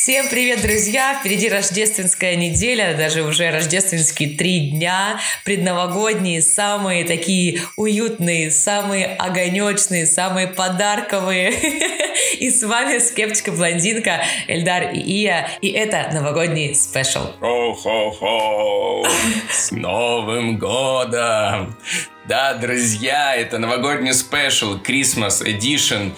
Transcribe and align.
Всем 0.00 0.28
привет, 0.28 0.62
друзья! 0.62 1.18
Впереди 1.18 1.48
рождественская 1.48 2.36
неделя, 2.36 2.96
даже 2.96 3.24
уже 3.24 3.50
рождественские 3.50 4.36
три 4.36 4.70
дня, 4.70 5.18
предновогодние, 5.44 6.40
самые 6.40 7.02
такие 7.04 7.62
уютные, 7.74 8.52
самые 8.52 9.06
огонечные, 9.06 10.06
самые 10.06 10.46
подарковые. 10.46 11.52
И 12.38 12.48
с 12.48 12.62
вами 12.62 12.98
скептика-блондинка 12.98 14.22
Эльдар 14.46 14.92
и 14.92 15.00
Ия, 15.00 15.50
и 15.60 15.68
это 15.70 16.08
новогодний 16.12 16.76
special. 16.76 17.32
Хо-хо-хо! 17.40 19.04
С 19.50 19.72
Новым 19.72 20.58
годом! 20.58 21.76
Да, 22.28 22.54
друзья, 22.54 23.34
это 23.34 23.58
новогодний 23.58 24.14
special, 24.14 24.78
Christmas 24.78 25.44
Edition, 25.44 26.12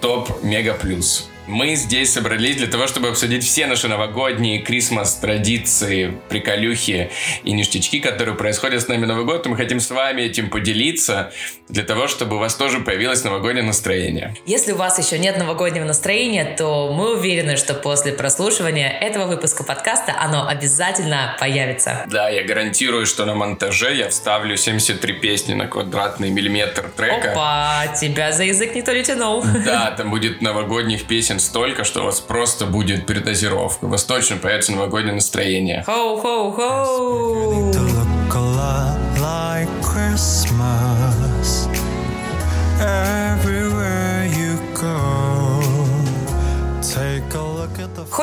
топ 0.00 0.44
Мега 0.44 0.74
Плюс. 0.74 1.28
Мы 1.46 1.76
здесь 1.76 2.12
собрались 2.12 2.56
для 2.56 2.66
того, 2.66 2.88
чтобы 2.88 3.08
обсудить 3.08 3.44
все 3.44 3.66
наши 3.66 3.86
новогодние 3.86 4.58
крисмас 4.58 5.14
традиции, 5.14 6.18
приколюхи 6.28 7.10
и 7.44 7.52
ништячки, 7.52 8.00
которые 8.00 8.34
происходят 8.34 8.82
с 8.82 8.88
нами 8.88 9.06
Новый 9.06 9.24
год. 9.24 9.46
И 9.46 9.48
мы 9.48 9.56
хотим 9.56 9.78
с 9.78 9.90
вами 9.90 10.22
этим 10.22 10.50
поделиться 10.50 11.32
для 11.68 11.84
того, 11.84 12.08
чтобы 12.08 12.36
у 12.36 12.38
вас 12.40 12.56
тоже 12.56 12.80
появилось 12.80 13.22
новогоднее 13.22 13.64
настроение. 13.64 14.34
Если 14.44 14.72
у 14.72 14.76
вас 14.76 14.98
еще 14.98 15.18
нет 15.20 15.38
новогоднего 15.38 15.84
настроения, 15.84 16.56
то 16.56 16.92
мы 16.92 17.16
уверены, 17.16 17.56
что 17.56 17.74
после 17.74 18.12
прослушивания 18.12 18.90
этого 18.90 19.26
выпуска 19.26 19.62
подкаста 19.62 20.16
оно 20.18 20.48
обязательно 20.48 21.36
появится. 21.38 22.06
Да, 22.10 22.28
я 22.28 22.42
гарантирую, 22.42 23.06
что 23.06 23.24
на 23.24 23.34
монтаже 23.34 23.94
я 23.94 24.08
вставлю 24.08 24.56
73 24.56 25.12
песни 25.14 25.54
на 25.54 25.68
квадратный 25.68 26.30
миллиметр 26.30 26.90
трека. 26.96 27.32
Опа, 27.32 27.86
тебя 28.00 28.32
за 28.32 28.44
язык 28.44 28.74
не 28.74 28.82
тянул. 28.82 29.44
Да, 29.64 29.92
там 29.92 30.10
будет 30.10 30.42
новогодних 30.42 31.04
песен 31.06 31.35
песен 31.36 31.40
столько, 31.40 31.84
что 31.84 32.02
у 32.02 32.04
вас 32.04 32.20
просто 32.20 32.66
будет 32.66 33.06
передозировка. 33.06 33.86
У 33.86 33.88
вас 33.88 34.04
точно 34.04 34.36
появится 34.36 34.72
новогоднее 34.72 35.14
настроение. 35.14 35.82
Хоу-хоу-хоу! 35.86 37.72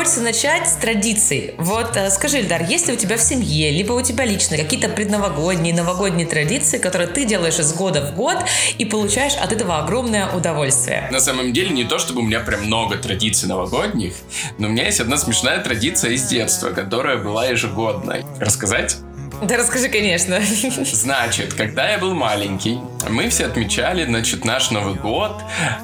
Хочется 0.03 0.19
начать 0.19 0.67
с 0.67 0.73
традиций. 0.73 1.53
Вот 1.57 1.95
э, 1.95 2.09
скажи, 2.09 2.39
Ильдар, 2.39 2.63
есть 2.63 2.87
ли 2.87 2.93
у 2.93 2.97
тебя 2.97 3.15
в 3.15 3.21
семье, 3.21 3.71
либо 3.71 3.93
у 3.93 4.01
тебя 4.01 4.25
лично 4.25 4.57
какие-то 4.57 4.89
предновогодние, 4.89 5.73
новогодние 5.73 6.27
традиции, 6.27 6.77
которые 6.77 7.07
ты 7.07 7.23
делаешь 7.23 7.57
из 7.57 7.71
года 7.73 8.01
в 8.01 8.13
год 8.13 8.35
и 8.77 8.83
получаешь 8.83 9.35
от 9.35 9.53
этого 9.53 9.79
огромное 9.79 10.29
удовольствие? 10.29 11.07
На 11.09 11.21
самом 11.21 11.53
деле 11.53 11.69
не 11.69 11.85
то, 11.85 11.99
чтобы 11.99 12.19
у 12.19 12.25
меня 12.25 12.41
прям 12.41 12.65
много 12.65 12.97
традиций 12.97 13.47
новогодних, 13.47 14.13
но 14.57 14.67
у 14.67 14.71
меня 14.71 14.87
есть 14.87 14.99
одна 14.99 15.15
смешная 15.15 15.59
традиция 15.59 16.11
из 16.11 16.23
детства, 16.23 16.71
которая 16.71 17.15
была 17.15 17.45
ежегодной. 17.45 18.25
Рассказать? 18.41 18.97
Да 19.43 19.57
расскажи, 19.57 19.89
конечно. 19.89 20.39
Значит, 20.85 21.53
когда 21.53 21.89
я 21.89 21.97
был 21.97 22.13
маленький, 22.13 22.79
мы 23.09 23.27
все 23.27 23.45
отмечали, 23.45 24.05
значит, 24.05 24.45
наш 24.45 24.71
Новый 24.71 24.95
год 24.95 25.41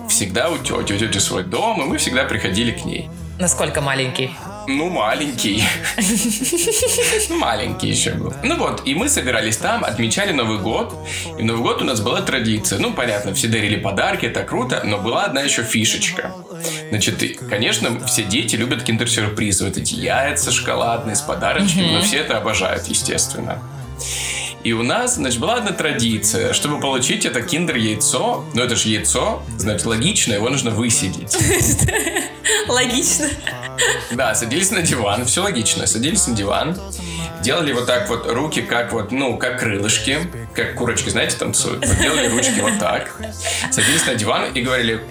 всегда 0.07 0.49
у 0.49 0.57
тети, 0.57 0.93
у 0.93 0.97
тети 0.97 1.17
свой 1.17 1.43
дом, 1.43 1.81
и 1.81 1.85
мы 1.85 1.97
всегда 1.97 2.23
приходили 2.23 2.71
к 2.71 2.85
ней. 2.85 3.09
Насколько 3.37 3.81
маленький? 3.81 4.31
Ну, 4.67 4.89
маленький. 4.89 5.63
Ну, 7.29 7.37
маленький 7.37 7.87
еще 7.87 8.11
был. 8.11 8.33
Ну 8.43 8.57
вот, 8.57 8.81
и 8.85 8.93
мы 8.95 9.09
собирались 9.09 9.57
там, 9.57 9.83
отмечали 9.83 10.31
Новый 10.31 10.59
год. 10.59 10.93
И 11.37 11.43
Новый 11.43 11.63
год 11.63 11.81
у 11.81 11.85
нас 11.85 12.01
была 12.01 12.21
традиция. 12.21 12.79
Ну, 12.79 12.93
понятно, 12.93 13.33
все 13.33 13.47
дарили 13.47 13.77
подарки, 13.77 14.25
это 14.25 14.43
круто, 14.43 14.81
но 14.83 14.99
была 14.99 15.25
одна 15.25 15.41
еще 15.41 15.63
фишечка. 15.63 16.33
Значит, 16.89 17.39
конечно, 17.49 18.05
все 18.07 18.23
дети 18.23 18.55
любят 18.55 18.83
киндер-сюрпризы. 18.83 19.65
Вот 19.65 19.77
эти 19.77 19.95
яйца 19.95 20.51
шоколадные 20.51 21.15
с 21.15 21.21
подарочками, 21.21 21.91
но 21.93 22.01
все 22.01 22.17
это 22.17 22.37
обожают, 22.37 22.87
естественно. 22.87 23.61
И 24.63 24.73
у 24.73 24.83
нас, 24.83 25.15
значит, 25.15 25.39
была 25.39 25.55
одна 25.55 25.71
традиция, 25.71 26.51
чтобы 26.51 26.81
получить 26.81 27.25
это 27.25 27.41
киндер-яйцо, 27.41 28.43
ну 28.53 28.61
это 28.61 28.75
же 28.75 28.89
яйцо, 28.89 29.41
значит, 29.57 29.85
логично, 29.85 30.33
его 30.33 30.49
нужно 30.49 30.71
высидеть. 30.71 31.37
Логично. 32.67 33.27
Да, 34.11 34.35
садились 34.35 34.71
на 34.71 34.81
диван, 34.81 35.25
все 35.25 35.41
логично, 35.41 35.87
садились 35.87 36.27
на 36.27 36.35
диван, 36.35 36.77
делали 37.41 37.73
вот 37.73 37.85
так 37.85 38.09
вот 38.09 38.29
руки, 38.29 38.61
как 38.61 38.91
вот, 38.91 39.11
ну, 39.11 39.37
как 39.37 39.59
крылышки, 39.59 40.19
как 40.53 40.75
курочки, 40.75 41.09
знаете, 41.09 41.37
танцуют. 41.37 41.85
Вот 41.85 41.97
делали 41.97 42.27
ручки 42.27 42.59
вот 42.59 42.79
так, 42.79 43.15
садились 43.71 44.05
на 44.05 44.15
диван 44.15 44.51
и 44.53 44.61
говорили 44.61 45.01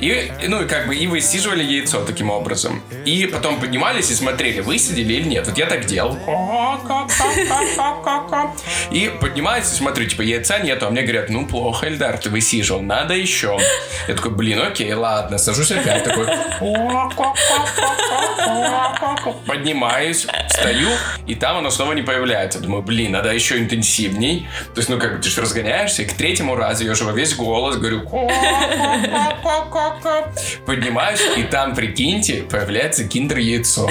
и, 0.00 0.30
ну, 0.48 0.66
как 0.68 0.86
бы 0.86 0.94
и 0.94 1.06
высиживали 1.06 1.62
яйцо 1.62 2.04
таким 2.04 2.30
образом. 2.30 2.82
И 3.04 3.26
потом 3.26 3.58
поднимались 3.58 4.10
и 4.10 4.14
смотрели, 4.14 4.60
высидели 4.60 5.14
или 5.14 5.28
нет. 5.28 5.46
Вот 5.46 5.56
я 5.56 5.66
так 5.66 5.86
делал. 5.86 6.16
И 8.90 9.10
поднимаюсь 9.20 9.72
и 9.72 9.74
смотрю, 9.74 10.06
типа, 10.06 10.22
яйца 10.22 10.58
нету. 10.58 10.86
А 10.86 10.90
мне 10.90 11.02
говорят, 11.02 11.30
ну, 11.30 11.46
плохо, 11.46 11.88
Эльдар, 11.88 12.18
ты 12.18 12.28
высиживал, 12.28 12.82
надо 12.82 13.14
еще. 13.14 13.58
Я 14.08 14.14
такой, 14.14 14.32
блин, 14.32 14.60
окей, 14.60 14.92
ладно. 14.92 15.38
Сажусь 15.38 15.72
опять 15.72 16.04
такой. 16.04 16.26
Поднимаюсь, 19.46 20.26
встаю, 20.48 20.88
и 21.26 21.34
там 21.34 21.58
оно 21.58 21.70
снова 21.70 21.92
не 21.92 22.02
появляется. 22.02 22.60
Думаю, 22.60 22.82
блин, 22.82 23.12
надо 23.12 23.32
еще 23.32 23.58
интенсивней. 23.58 24.48
То 24.74 24.80
есть, 24.80 24.88
ну, 24.88 24.98
как 24.98 25.16
бы 25.16 25.22
ты 25.22 25.30
же 25.30 25.40
разгоняешься, 25.40 26.02
и 26.02 26.04
к 26.04 26.12
третьему 26.12 26.54
разу 26.54 26.84
я 26.84 26.92
уже 26.92 27.04
во 27.04 27.12
весь 27.12 27.34
голос 27.34 27.76
говорю, 27.76 28.02
Поднимаюсь, 30.64 31.20
и 31.36 31.42
там, 31.44 31.74
прикиньте, 31.74 32.42
появляется 32.42 33.04
киндер-яйцо. 33.04 33.88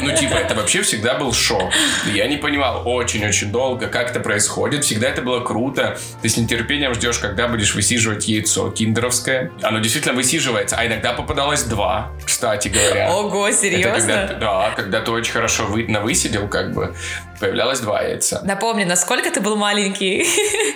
Ну, 0.00 0.16
типа, 0.16 0.34
это 0.34 0.54
вообще 0.54 0.82
всегда 0.82 1.14
был 1.14 1.32
шок. 1.32 1.72
Я 2.12 2.26
не 2.26 2.36
понимал 2.36 2.82
очень-очень 2.86 3.50
долго, 3.50 3.88
как 3.88 4.10
это 4.10 4.20
происходит. 4.20 4.84
Всегда 4.84 5.08
это 5.08 5.22
было 5.22 5.40
круто. 5.40 5.98
Ты 6.22 6.28
с 6.28 6.36
нетерпением 6.36 6.94
ждешь, 6.94 7.18
когда 7.18 7.48
будешь 7.48 7.74
высиживать 7.74 8.28
яйцо 8.28 8.70
киндеровское. 8.70 9.50
Оно 9.62 9.78
действительно 9.78 10.14
высиживается, 10.14 10.76
а 10.76 10.86
иногда 10.86 11.12
попадалось 11.12 11.64
два, 11.64 12.12
кстати 12.24 12.68
говоря. 12.68 13.10
Ого, 13.12 13.50
серьезно? 13.50 13.98
когда, 13.98 14.34
да, 14.34 14.70
когда 14.76 15.00
ты 15.00 15.10
очень 15.10 15.32
хорошо 15.32 15.64
вы, 15.66 15.86
навысидел, 15.88 16.48
как 16.48 16.72
бы, 16.72 16.94
появлялось 17.40 17.80
два 17.80 18.02
яйца. 18.02 18.40
Напомни, 18.44 18.84
насколько 18.84 19.30
ты 19.30 19.40
был 19.40 19.56
маленький? 19.56 20.26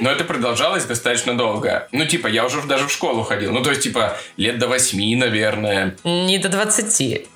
Но 0.00 0.10
это 0.10 0.24
продолжалось 0.24 0.84
достаточно 0.84 1.36
долго. 1.36 1.88
Ну, 1.92 2.04
типа, 2.04 2.26
я 2.26 2.44
уже 2.44 2.62
даже 2.62 2.86
в 2.86 2.92
школу 2.92 3.22
ходил. 3.22 3.52
Ну, 3.52 3.62
то 3.62 3.70
есть, 3.70 3.82
типа, 3.82 4.16
лет 4.42 4.58
до 4.58 4.68
восьми, 4.68 5.14
наверное. 5.16 5.96
Не 6.04 6.38
до 6.38 6.48
двадцати. 6.48 7.26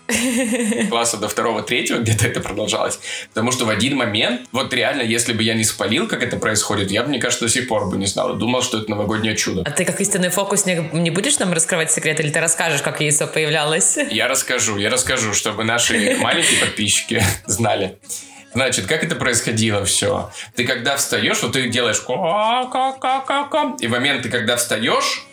Класса 0.89 1.17
до 1.17 1.29
второго, 1.29 1.63
третьего 1.63 1.99
где-то 1.99 2.27
это 2.27 2.41
продолжалось. 2.41 2.99
Потому 3.29 3.53
что 3.53 3.65
в 3.65 3.71
один 3.71 3.97
момент, 3.97 4.43
вот 4.53 4.73
реально, 4.75 5.03
если 5.03 5.33
бы 5.33 5.43
я 5.43 5.55
не 5.55 5.65
спалил, 5.65 6.07
как 6.07 6.23
это 6.23 6.37
происходит, 6.37 6.91
я 6.91 7.03
бы, 7.03 7.09
мне 7.09 7.19
кажется, 7.19 7.47
до 7.47 7.51
сих 7.51 7.69
пор 7.69 7.89
бы 7.89 7.97
не 7.97 8.07
знал. 8.07 8.35
Думал, 8.35 8.63
что 8.63 8.79
это 8.79 8.91
новогоднее 8.91 9.37
чудо. 9.37 9.63
А 9.65 9.71
ты 9.71 9.85
как 9.85 10.01
истинный 10.01 10.29
фокусник 10.29 10.93
не 10.93 11.11
будешь 11.11 11.39
нам 11.39 11.53
раскрывать 11.53 11.91
секрет, 11.93 12.21
или 12.21 12.31
ты 12.31 12.41
расскажешь, 12.41 12.83
как 12.83 13.01
яйцо 13.01 13.27
появлялось? 13.27 13.99
Я 14.11 14.29
расскажу, 14.29 14.77
я 14.77 14.91
расскажу, 14.91 15.33
чтобы 15.33 15.65
наши 15.65 16.17
маленькие 16.21 16.61
подписчики 16.61 17.23
знали. 17.47 17.99
Значит, 18.53 18.87
как 18.87 19.05
это 19.05 19.17
происходило 19.17 19.85
все? 19.85 20.31
Ты 20.55 20.65
когда 20.65 20.97
встаешь, 20.97 21.43
вот 21.43 21.53
ты 21.53 21.69
делаешь 21.69 22.03
и 23.81 23.87
в 23.87 23.91
моменты, 23.91 24.31
когда 24.31 24.57
встаешь, 24.57 25.27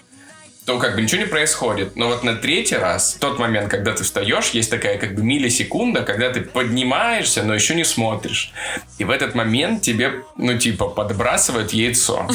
то 0.65 0.79
как 0.79 0.95
бы 0.95 1.01
ничего 1.01 1.21
не 1.21 1.27
происходит. 1.27 1.95
Но 1.95 2.07
вот 2.07 2.23
на 2.23 2.35
третий 2.35 2.75
раз, 2.75 3.17
тот 3.19 3.37
момент, 3.39 3.69
когда 3.69 3.93
ты 3.93 4.03
встаешь, 4.03 4.49
есть 4.51 4.69
такая 4.69 4.97
как 4.97 5.15
бы 5.15 5.23
миллисекунда, 5.23 6.03
когда 6.03 6.29
ты 6.29 6.41
поднимаешься, 6.41 7.43
но 7.43 7.53
еще 7.53 7.75
не 7.75 7.83
смотришь. 7.83 8.53
И 8.97 9.03
в 9.03 9.09
этот 9.09 9.35
момент 9.35 9.81
тебе, 9.81 10.23
ну, 10.37 10.57
типа, 10.57 10.87
подбрасывают 10.87 11.73
яйцо. 11.73 12.27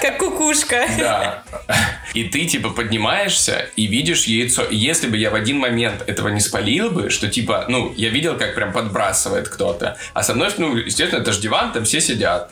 Как 0.00 0.18
кукушка. 0.18 0.86
Да. 0.98 1.44
И 2.14 2.24
ты, 2.24 2.46
типа, 2.46 2.70
поднимаешься 2.70 3.68
и 3.76 3.86
видишь 3.86 4.24
яйцо. 4.24 4.64
И 4.64 4.76
если 4.76 5.06
бы 5.08 5.16
я 5.16 5.30
в 5.30 5.34
один 5.34 5.58
момент 5.58 6.02
этого 6.06 6.28
не 6.28 6.40
спалил 6.40 6.90
бы, 6.90 7.10
что, 7.10 7.28
типа, 7.28 7.66
ну, 7.68 7.92
я 7.96 8.08
видел, 8.08 8.36
как 8.38 8.54
прям 8.54 8.72
подбрасывает 8.72 9.48
кто-то. 9.48 9.98
А 10.14 10.22
со 10.22 10.34
мной, 10.34 10.50
ну, 10.56 10.76
естественно, 10.76 11.20
это 11.20 11.32
же 11.32 11.40
диван, 11.40 11.72
там 11.72 11.84
все 11.84 12.00
сидят. 12.00 12.50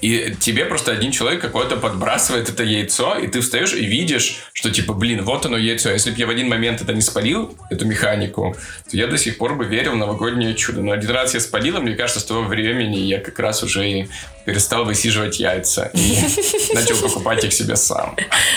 И 0.00 0.34
тебе 0.38 0.64
просто 0.64 0.92
один 0.92 1.10
человек 1.10 1.40
какой-то 1.40 1.76
подбрасывает 1.76 2.48
это 2.48 2.62
яйцо, 2.62 3.18
и 3.18 3.26
ты 3.26 3.40
встаешь 3.40 3.72
и 3.72 3.87
видишь, 3.88 4.38
что 4.52 4.70
типа, 4.70 4.92
блин, 4.92 5.24
вот 5.24 5.46
оно 5.46 5.56
яйцо. 5.56 5.90
Если 5.90 6.10
бы 6.10 6.18
я 6.18 6.26
в 6.26 6.30
один 6.30 6.48
момент 6.48 6.80
это 6.80 6.92
не 6.92 7.00
спалил, 7.00 7.56
эту 7.70 7.86
механику, 7.86 8.56
то 8.90 8.96
я 8.96 9.06
до 9.06 9.18
сих 9.18 9.38
пор 9.38 9.54
бы 9.54 9.64
верил 9.64 9.92
в 9.92 9.96
новогоднее 9.96 10.54
чудо. 10.54 10.80
Но 10.82 10.92
один 10.92 11.10
раз 11.10 11.34
я 11.34 11.40
спалил, 11.40 11.78
и 11.78 11.80
мне 11.80 11.94
кажется, 11.94 12.20
с 12.20 12.24
того 12.24 12.42
времени 12.42 12.98
я 12.98 13.20
как 13.20 13.38
раз 13.38 13.62
уже 13.62 13.90
и 13.90 14.08
перестал 14.44 14.84
высиживать 14.84 15.40
яйца 15.40 15.90
и 15.92 16.16
начал 16.74 16.96
покупать 16.96 17.44
их 17.44 17.52
себе 17.52 17.76
сам. 17.76 18.16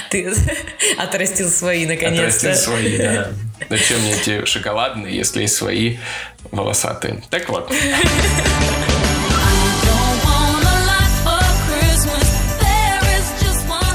Ты 0.10 0.34
отрастил 0.98 1.50
свои, 1.50 1.86
наконец-то. 1.86 2.52
Отрастил 2.52 2.74
свои, 2.74 2.98
да. 2.98 3.32
Зачем 3.70 4.00
мне 4.02 4.14
эти 4.14 4.46
шоколадные, 4.46 5.16
если 5.16 5.42
есть 5.42 5.56
свои 5.56 5.98
волосатые? 6.52 7.22
Так 7.30 7.50
вот. 7.50 7.72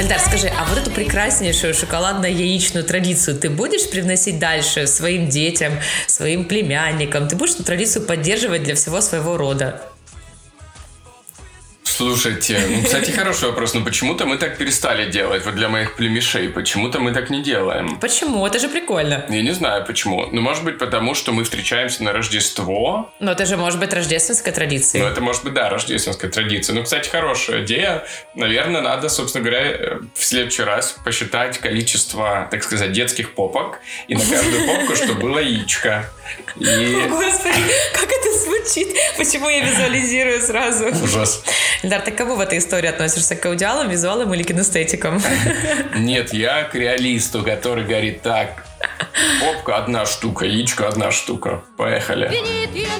Альдар, 0.06 0.20
скажи, 0.20 0.46
а 0.56 0.64
вот 0.66 0.78
эту 0.78 0.92
прекраснейшую 0.92 1.74
шоколадно-яичную 1.74 2.84
традицию 2.84 3.36
ты 3.36 3.50
будешь 3.50 3.90
привносить 3.90 4.38
дальше 4.38 4.86
своим 4.86 5.28
детям, 5.28 5.72
своим 6.06 6.44
племянникам? 6.44 7.26
Ты 7.26 7.34
будешь 7.34 7.54
эту 7.54 7.64
традицию 7.64 8.06
поддерживать 8.06 8.62
для 8.62 8.76
всего 8.76 9.00
своего 9.00 9.36
рода? 9.36 9.82
Слушайте, 11.86 12.60
ну, 12.68 12.82
кстати, 12.82 13.12
хороший 13.12 13.48
вопрос. 13.48 13.72
Но 13.74 13.84
почему-то 13.84 14.26
мы 14.26 14.38
так 14.38 14.58
перестали 14.58 15.08
делать. 15.08 15.44
Вот 15.44 15.54
для 15.54 15.68
моих 15.68 15.94
племешей. 15.94 16.48
Почему-то 16.48 16.98
мы 16.98 17.12
так 17.12 17.30
не 17.30 17.42
делаем. 17.42 17.98
Почему? 18.00 18.44
Это 18.44 18.58
же 18.58 18.68
прикольно. 18.68 19.24
Я 19.28 19.42
не 19.42 19.52
знаю 19.52 19.84
почему. 19.86 20.26
Ну, 20.32 20.40
может 20.40 20.64
быть, 20.64 20.78
потому 20.78 21.14
что 21.14 21.32
мы 21.32 21.44
встречаемся 21.44 22.02
на 22.02 22.12
Рождество. 22.12 23.12
Но 23.20 23.32
это 23.32 23.46
же 23.46 23.56
может 23.56 23.78
быть 23.78 23.92
рождественская 23.94 24.52
традиция. 24.52 25.00
Ну, 25.00 25.08
это 25.08 25.20
может 25.20 25.44
быть, 25.44 25.54
да, 25.54 25.70
рождественская 25.70 26.30
традиция. 26.30 26.74
Ну, 26.74 26.82
кстати, 26.82 27.08
хорошая 27.08 27.64
идея. 27.64 28.04
Наверное, 28.34 28.80
надо, 28.80 29.08
собственно 29.08 29.44
говоря, 29.44 30.00
в 30.12 30.24
следующий 30.24 30.64
раз 30.64 30.96
посчитать 31.04 31.58
количество, 31.58 32.48
так 32.50 32.64
сказать, 32.64 32.92
детских 32.92 33.34
попок. 33.34 33.78
И 34.08 34.16
на 34.16 34.20
каждую 34.20 34.66
попку, 34.66 34.96
что 34.96 35.14
было 35.14 35.38
яичко. 35.38 36.10
И... 36.56 37.06
Господи, 37.08 37.62
как 37.94 38.10
это 38.10 38.38
звучит? 38.38 38.88
Почему 39.16 39.48
я 39.48 39.60
визуализирую 39.60 40.42
сразу? 40.42 40.86
Ужас. 41.02 41.44
Дар, 41.82 42.00
ты 42.00 42.10
к 42.10 42.16
кому 42.16 42.36
в 42.36 42.40
этой 42.40 42.58
истории 42.58 42.88
относишься? 42.88 43.36
К 43.36 43.46
аудиалам, 43.46 43.88
визуалам 43.88 44.32
или 44.34 44.42
кинестетикам? 44.42 45.22
Нет, 45.96 46.32
я 46.32 46.64
к 46.64 46.74
реалисту, 46.74 47.42
который 47.42 47.84
говорит 47.84 48.22
так. 48.22 48.64
Попка 49.40 49.76
одна 49.76 50.06
штука, 50.06 50.44
яичко 50.44 50.88
одна 50.88 51.10
штука. 51.10 51.62
Поехали. 51.76 52.30
Я 52.32 52.98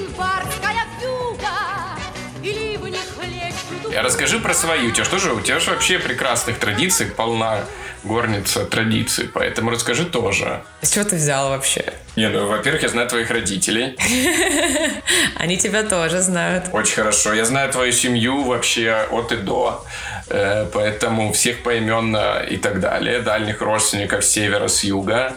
расскажи 4.03 4.39
про 4.39 4.53
свою. 4.53 4.89
У 4.89 4.91
тебя 4.91 5.05
что 5.05 5.19
же? 5.19 5.33
У 5.33 5.41
тебя 5.41 5.59
же 5.59 5.71
вообще 5.71 5.99
прекрасных 5.99 6.59
традиций 6.59 7.07
полна 7.07 7.61
горница 8.03 8.65
традиций, 8.65 9.29
поэтому 9.33 9.71
расскажи 9.71 10.05
тоже. 10.05 10.61
С 10.81 10.91
чего 10.91 11.03
ты 11.05 11.15
взял 11.15 11.49
вообще? 11.49 11.93
Не, 12.15 12.29
ну, 12.29 12.47
во-первых, 12.47 12.83
я 12.83 12.89
знаю 12.89 13.07
твоих 13.07 13.29
родителей. 13.29 13.97
Они 15.35 15.57
тебя 15.57 15.83
тоже 15.83 16.21
знают. 16.21 16.65
Очень 16.71 16.95
хорошо. 16.95 17.33
Я 17.33 17.45
знаю 17.45 17.71
твою 17.71 17.91
семью 17.91 18.43
вообще 18.43 19.07
от 19.11 19.31
и 19.31 19.37
до. 19.37 19.85
Э, 20.29 20.65
поэтому 20.73 21.31
всех 21.33 21.63
поименно 21.63 22.39
и 22.49 22.57
так 22.57 22.79
далее. 22.79 23.19
Дальних 23.19 23.61
родственников 23.61 24.23
с 24.23 24.29
севера, 24.29 24.67
с 24.67 24.83
юга 24.83 25.33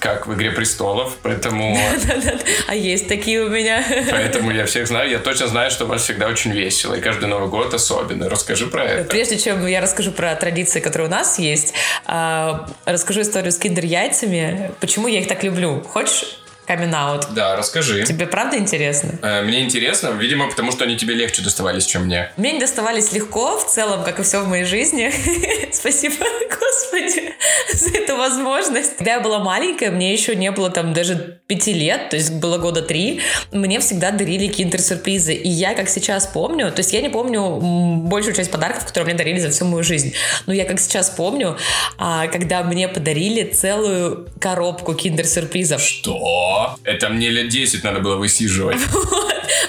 как 0.00 0.26
в 0.26 0.34
«Игре 0.34 0.50
престолов», 0.50 1.16
поэтому... 1.22 1.78
А 2.66 2.74
есть 2.74 3.08
такие 3.08 3.42
у 3.42 3.48
меня. 3.48 3.84
Поэтому 4.10 4.50
я 4.50 4.66
всех 4.66 4.86
знаю, 4.86 5.10
я 5.10 5.18
точно 5.18 5.48
знаю, 5.48 5.70
что 5.70 5.84
у 5.84 5.88
вас 5.88 6.02
всегда 6.02 6.28
очень 6.28 6.52
весело, 6.52 6.94
и 6.94 7.00
каждый 7.00 7.26
Новый 7.26 7.48
год 7.48 7.74
особенный. 7.74 8.28
Расскажи 8.28 8.66
про 8.66 8.84
это. 8.84 9.08
Прежде 9.08 9.38
чем 9.38 9.66
я 9.66 9.80
расскажу 9.80 10.12
про 10.12 10.34
традиции, 10.34 10.80
которые 10.80 11.08
у 11.08 11.10
нас 11.10 11.38
есть, 11.38 11.74
а, 12.06 12.68
расскажу 12.84 13.22
историю 13.22 13.52
с 13.52 13.58
киндер-яйцами, 13.58 14.72
почему 14.80 15.08
я 15.08 15.20
их 15.20 15.28
так 15.28 15.42
люблю. 15.42 15.80
Хочешь 15.82 16.38
камин 16.66 16.94
-аут. 16.94 17.32
Да, 17.34 17.56
расскажи. 17.56 18.04
Тебе 18.04 18.26
правда 18.26 18.56
интересно? 18.56 19.10
Э, 19.22 19.42
мне 19.42 19.62
интересно, 19.62 20.08
видимо, 20.08 20.48
потому 20.48 20.72
что 20.72 20.84
они 20.84 20.96
тебе 20.96 21.14
легче 21.14 21.42
доставались, 21.42 21.86
чем 21.86 22.04
мне. 22.04 22.30
Мне 22.36 22.52
не 22.52 22.60
доставались 22.60 23.12
легко, 23.12 23.58
в 23.58 23.66
целом, 23.66 24.04
как 24.04 24.20
и 24.20 24.22
все 24.22 24.40
в 24.40 24.48
моей 24.48 24.64
жизни. 24.64 25.12
Спасибо, 25.72 26.14
Господи, 26.50 27.34
за 27.72 27.98
эту 27.98 28.16
возможность. 28.16 28.96
Когда 28.96 29.14
я 29.14 29.20
была 29.20 29.38
маленькая, 29.38 29.90
мне 29.90 30.12
еще 30.12 30.36
не 30.36 30.50
было 30.50 30.70
там 30.70 30.92
даже 30.92 31.40
пяти 31.46 31.72
лет, 31.72 32.10
то 32.10 32.16
есть 32.16 32.32
было 32.32 32.58
года 32.58 32.82
три, 32.82 33.20
мне 33.52 33.80
всегда 33.80 34.10
дарили 34.10 34.46
киндер-сюрпризы. 34.46 35.34
И 35.34 35.48
я, 35.48 35.74
как 35.74 35.88
сейчас 35.88 36.26
помню, 36.26 36.70
то 36.72 36.80
есть 36.80 36.92
я 36.92 37.00
не 37.00 37.08
помню 37.08 37.60
большую 38.04 38.34
часть 38.34 38.50
подарков, 38.50 38.86
которые 38.86 39.06
мне 39.06 39.14
дарили 39.14 39.38
за 39.40 39.50
всю 39.50 39.64
мою 39.64 39.84
жизнь, 39.84 40.14
но 40.46 40.52
я 40.52 40.64
как 40.64 40.80
сейчас 40.80 41.10
помню, 41.10 41.56
а, 41.98 42.26
когда 42.28 42.62
мне 42.62 42.88
подарили 42.88 43.44
целую 43.44 44.28
коробку 44.40 44.94
киндер-сюрпризов. 44.94 45.80
Что? 45.80 46.53
Это 46.84 47.08
мне 47.08 47.30
лет 47.30 47.48
10 47.48 47.84
надо 47.84 48.00
было 48.00 48.16
высиживать. 48.16 48.78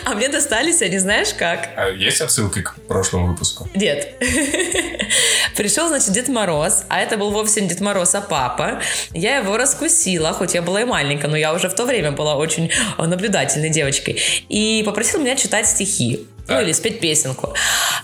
А 0.06 0.14
мне 0.14 0.30
достались, 0.30 0.84
а 0.84 0.88
не 0.88 1.00
знаешь 1.00 1.34
как? 1.34 1.70
А 1.76 1.90
есть 1.90 2.22
отсылки 2.22 2.62
к 2.62 2.76
прошлому 2.88 3.28
выпуску? 3.28 3.68
Нет. 3.74 4.14
Пришел, 5.58 5.88
значит, 5.88 6.12
Дед 6.12 6.28
Мороз, 6.28 6.84
а 6.90 7.02
это 7.02 7.18
был 7.18 7.32
вовсе 7.32 7.62
не 7.62 7.70
Дед 7.70 7.82
Мороз, 7.82 8.14
а 8.14 8.22
папа. 8.22 8.82
Я 9.14 9.38
его 9.38 9.58
раскусила, 9.58 10.32
хоть 10.34 10.54
я 10.54 10.62
была 10.62 10.82
и 10.82 10.86
маленькая, 10.86 11.28
но 11.28 11.36
я 11.36 11.54
уже 11.54 11.70
в 11.70 11.76
то 11.76 11.86
время 11.86 12.12
была 12.12 12.36
очень 12.36 12.72
наблюдательной 13.00 13.70
девочкой. 13.70 14.22
И 14.48 14.84
попросил 14.86 15.20
меня 15.22 15.36
читать 15.36 15.68
стихи. 15.68 16.28
Ну, 16.48 16.62
или 16.62 16.74
спеть 16.74 17.00
песенку. 17.00 17.56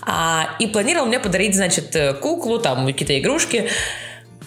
А, 0.01 0.55
и 0.57 0.65
планировал 0.65 1.05
мне 1.05 1.19
подарить, 1.19 1.55
значит, 1.55 1.95
куклу, 2.19 2.57
там, 2.57 2.87
какие-то 2.87 3.19
игрушки. 3.19 3.69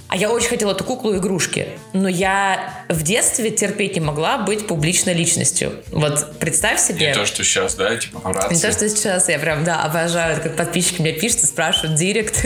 А 0.09 0.17
я 0.17 0.31
очень 0.31 0.49
хотела 0.49 0.73
эту 0.73 0.85
куклу 0.85 1.17
игрушки. 1.17 1.69
Но 1.93 2.09
я 2.09 2.85
в 2.89 3.03
детстве 3.03 3.51
терпеть 3.51 3.95
не 3.95 4.01
могла 4.01 4.39
быть 4.39 4.67
публичной 4.67 5.15
личностью. 5.15 5.73
Вот 5.91 6.39
представь 6.39 6.81
себе. 6.81 7.09
Не 7.09 7.15
то, 7.15 7.27
что 7.27 7.43
сейчас, 7.43 7.75
да, 7.75 7.97
типа 7.97 8.21
папарацци. 8.21 8.55
Не 8.55 8.61
то, 8.61 8.73
что 8.73 8.89
сейчас. 8.89 9.29
Я 9.29 9.39
прям, 9.39 9.65
да, 9.65 9.83
обожаю, 9.83 10.41
как 10.43 10.57
подписчики 10.57 11.01
мне 11.01 11.13
пишут 11.13 11.43
и 11.43 11.47
спрашивают 11.47 11.99
директ. 11.99 12.45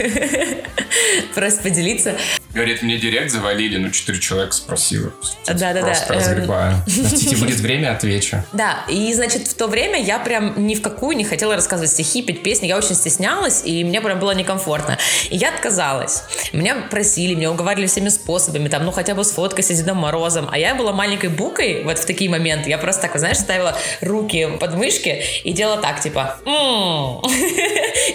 Просто 1.35 1.61
поделиться. 1.61 2.15
Говорит, 2.53 2.81
мне 2.81 2.97
директ 2.97 3.31
завалили, 3.31 3.77
ну, 3.77 3.91
четыре 3.91 4.19
человека 4.19 4.53
спросила. 4.53 5.13
Да-да-да. 5.45 5.81
Просто 5.81 6.13
эм. 6.13 6.19
разгребаю. 6.19 6.75
Простите, 6.99 7.37
будет 7.37 7.59
время, 7.59 7.93
отвечу. 7.93 8.43
Да, 8.53 8.85
и, 8.89 9.13
значит, 9.13 9.47
в 9.47 9.53
то 9.53 9.67
время 9.67 10.01
я 10.01 10.17
прям 10.17 10.65
ни 10.65 10.73
в 10.73 10.81
какую 10.81 11.15
не 11.15 11.23
хотела 11.23 11.55
рассказывать 11.55 11.91
стихи, 11.91 12.23
петь 12.23 12.41
песни. 12.41 12.65
Я 12.65 12.77
очень 12.77 12.95
стеснялась, 12.95 13.61
и 13.63 13.83
мне 13.83 14.01
прям 14.01 14.19
было 14.19 14.31
некомфортно. 14.31 14.97
И 15.29 15.37
я 15.37 15.49
отказалась. 15.49 16.23
Меня 16.51 16.75
просили, 16.89 17.35
меня 17.49 17.53
уговаривали 17.53 17.87
всеми 17.87 18.09
способами, 18.09 18.67
там, 18.69 18.85
ну, 18.85 18.91
хотя 18.91 19.15
бы 19.15 19.23
сфоткайся 19.23 19.73
с 19.73 19.79
Дедом 19.79 19.97
Морозом. 19.97 20.47
А 20.51 20.57
я 20.57 20.75
была 20.75 20.91
маленькой 20.93 21.29
букой 21.29 21.83
вот 21.83 21.97
в 21.97 22.05
такие 22.05 22.29
моменты. 22.29 22.69
Я 22.69 22.77
просто 22.77 23.03
так, 23.03 23.17
знаешь, 23.17 23.37
ставила 23.37 23.75
руки 24.01 24.47
под 24.59 24.75
мышки 24.75 25.23
и 25.43 25.51
делала 25.51 25.81
так, 25.81 25.99
типа, 26.01 26.37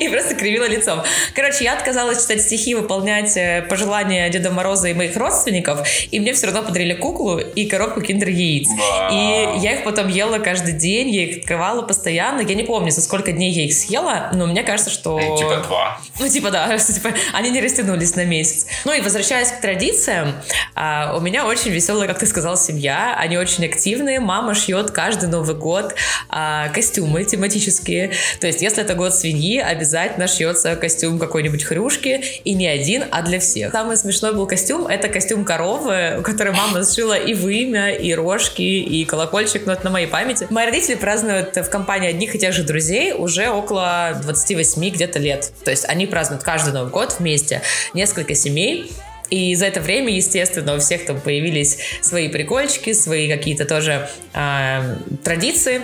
и 0.00 0.08
просто 0.08 0.34
кривила 0.34 0.69
лицом. 0.69 1.02
Короче, 1.34 1.64
я 1.64 1.75
отказалась 1.75 2.22
читать 2.22 2.42
стихи, 2.42 2.75
выполнять 2.75 3.36
э, 3.36 3.62
пожелания 3.69 4.28
Деда 4.28 4.50
Мороза 4.50 4.88
и 4.88 4.94
моих 4.94 5.16
родственников, 5.16 5.87
и 6.10 6.20
мне 6.20 6.32
все 6.32 6.46
равно 6.46 6.62
подарили 6.62 6.94
куклу 6.94 7.38
и 7.38 7.66
коробку 7.66 8.00
киндер 8.00 8.28
яиц. 8.28 8.69
И 9.12 9.60
я 9.60 9.75
их 9.75 9.84
потом 9.84 10.08
ела 10.08 10.38
каждый 10.38 10.75
день, 10.75 11.10
я 11.10 11.25
их 11.25 11.38
открывала 11.38 11.82
постоянно. 11.82 12.40
Я 12.40 12.54
не 12.54 12.62
помню, 12.62 12.90
за 12.90 13.02
сколько 13.02 13.32
дней 13.32 13.50
я 13.50 13.64
их 13.64 13.75
съела, 13.75 14.30
но 14.32 14.46
мне 14.46 14.62
кажется, 14.62 14.90
что... 14.90 15.19
И, 15.19 15.37
типа 15.37 15.56
два. 15.66 15.98
Ну, 16.19 16.28
типа, 16.28 16.50
да, 16.50 16.78
типа, 16.78 17.10
они 17.32 17.50
не 17.50 17.61
растянулись 17.61 18.14
на 18.14 18.25
месяц. 18.25 18.66
Ну 18.85 18.92
и 18.92 19.00
возвращаясь 19.00 19.24
к 19.28 19.61
традициям, 19.61 20.35
а, 20.75 21.14
у 21.16 21.21
меня 21.21 21.47
очень 21.47 21.71
веселая, 21.71 22.09
как 22.09 22.19
ты 22.19 22.26
сказал, 22.26 22.57
семья. 22.57 23.16
Они 23.19 23.38
очень 23.38 23.64
активные. 23.64 24.21
Мама 24.21 24.54
шьет 24.54 24.90
каждый 24.90 25.28
Новый 25.28 25.54
год 25.54 25.95
а, 26.28 26.69
костюмы 26.69 27.25
тематические. 27.25 28.12
То 28.40 28.47
есть, 28.47 28.62
если 28.62 28.83
это 28.83 28.95
год 28.95 29.14
свиньи, 29.14 29.59
обязательно 29.59 30.26
шьется 30.26 30.76
костюм 30.76 31.19
какой-нибудь 31.19 31.64
хрюшки. 31.64 32.23
И 32.45 32.54
не 32.54 32.66
один, 32.66 33.04
а 33.11 33.23
для 33.23 33.38
всех. 33.40 33.71
Смешное 33.71 33.97
смешной 33.97 34.35
был 34.35 34.47
костюм. 34.47 34.87
Это 34.87 35.09
костюм 35.09 35.45
коровы, 35.45 36.21
который 36.25 36.52
мама 36.52 36.85
сшила 36.85 37.14
и 37.14 37.35
вымя, 37.35 37.93
и 37.93 38.14
рожки, 38.14 38.62
и 38.62 39.04
колокольчик, 39.04 39.66
но 39.66 39.73
это 39.73 39.85
на 39.85 39.90
моей 39.90 40.07
памяти. 40.07 40.47
Мои 40.50 40.66
родители 40.66 40.95
празднуют 40.95 41.57
в 41.57 41.69
компании 41.69 42.11
одних 42.11 42.35
и 42.35 42.38
тех 42.38 42.52
же 42.52 42.62
друзей 42.62 43.12
уже 43.12 43.49
около 43.50 44.19
28 44.23 44.88
где-то 44.90 45.19
лет. 45.19 45.52
То 45.64 45.71
есть 45.71 45.85
они 45.88 46.07
празднуют 46.07 46.43
каждый 46.43 46.73
Новый 46.73 46.90
год 46.90 47.16
вместе. 47.19 47.62
Несколько 47.93 48.35
семей. 48.35 48.90
И 49.31 49.54
за 49.54 49.66
это 49.66 49.81
время, 49.81 50.14
естественно, 50.14 50.75
у 50.75 50.78
всех 50.78 51.07
там 51.07 51.21
появились 51.21 51.78
свои 52.00 52.28
прикольчики, 52.28 52.93
свои 52.93 53.28
какие-то 53.28 53.64
тоже 53.64 54.09
э, 54.33 54.97
традиции. 55.23 55.83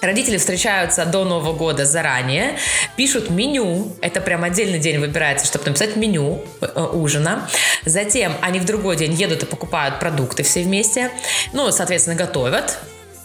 Родители 0.00 0.36
встречаются 0.36 1.04
до 1.06 1.24
Нового 1.24 1.52
года 1.52 1.84
заранее, 1.84 2.56
пишут 2.96 3.30
меню, 3.30 3.94
это 4.00 4.20
прям 4.20 4.42
отдельный 4.42 4.80
день 4.80 4.98
выбирается, 4.98 5.46
чтобы 5.46 5.66
написать 5.66 5.94
меню 5.94 6.42
э, 6.60 6.88
ужина. 6.92 7.48
Затем 7.84 8.32
они 8.40 8.58
в 8.58 8.64
другой 8.64 8.96
день 8.96 9.12
едут 9.12 9.44
и 9.44 9.46
покупают 9.46 10.00
продукты 10.00 10.42
все 10.42 10.62
вместе, 10.62 11.12
ну, 11.52 11.70
соответственно, 11.70 12.16
готовят, 12.16 12.78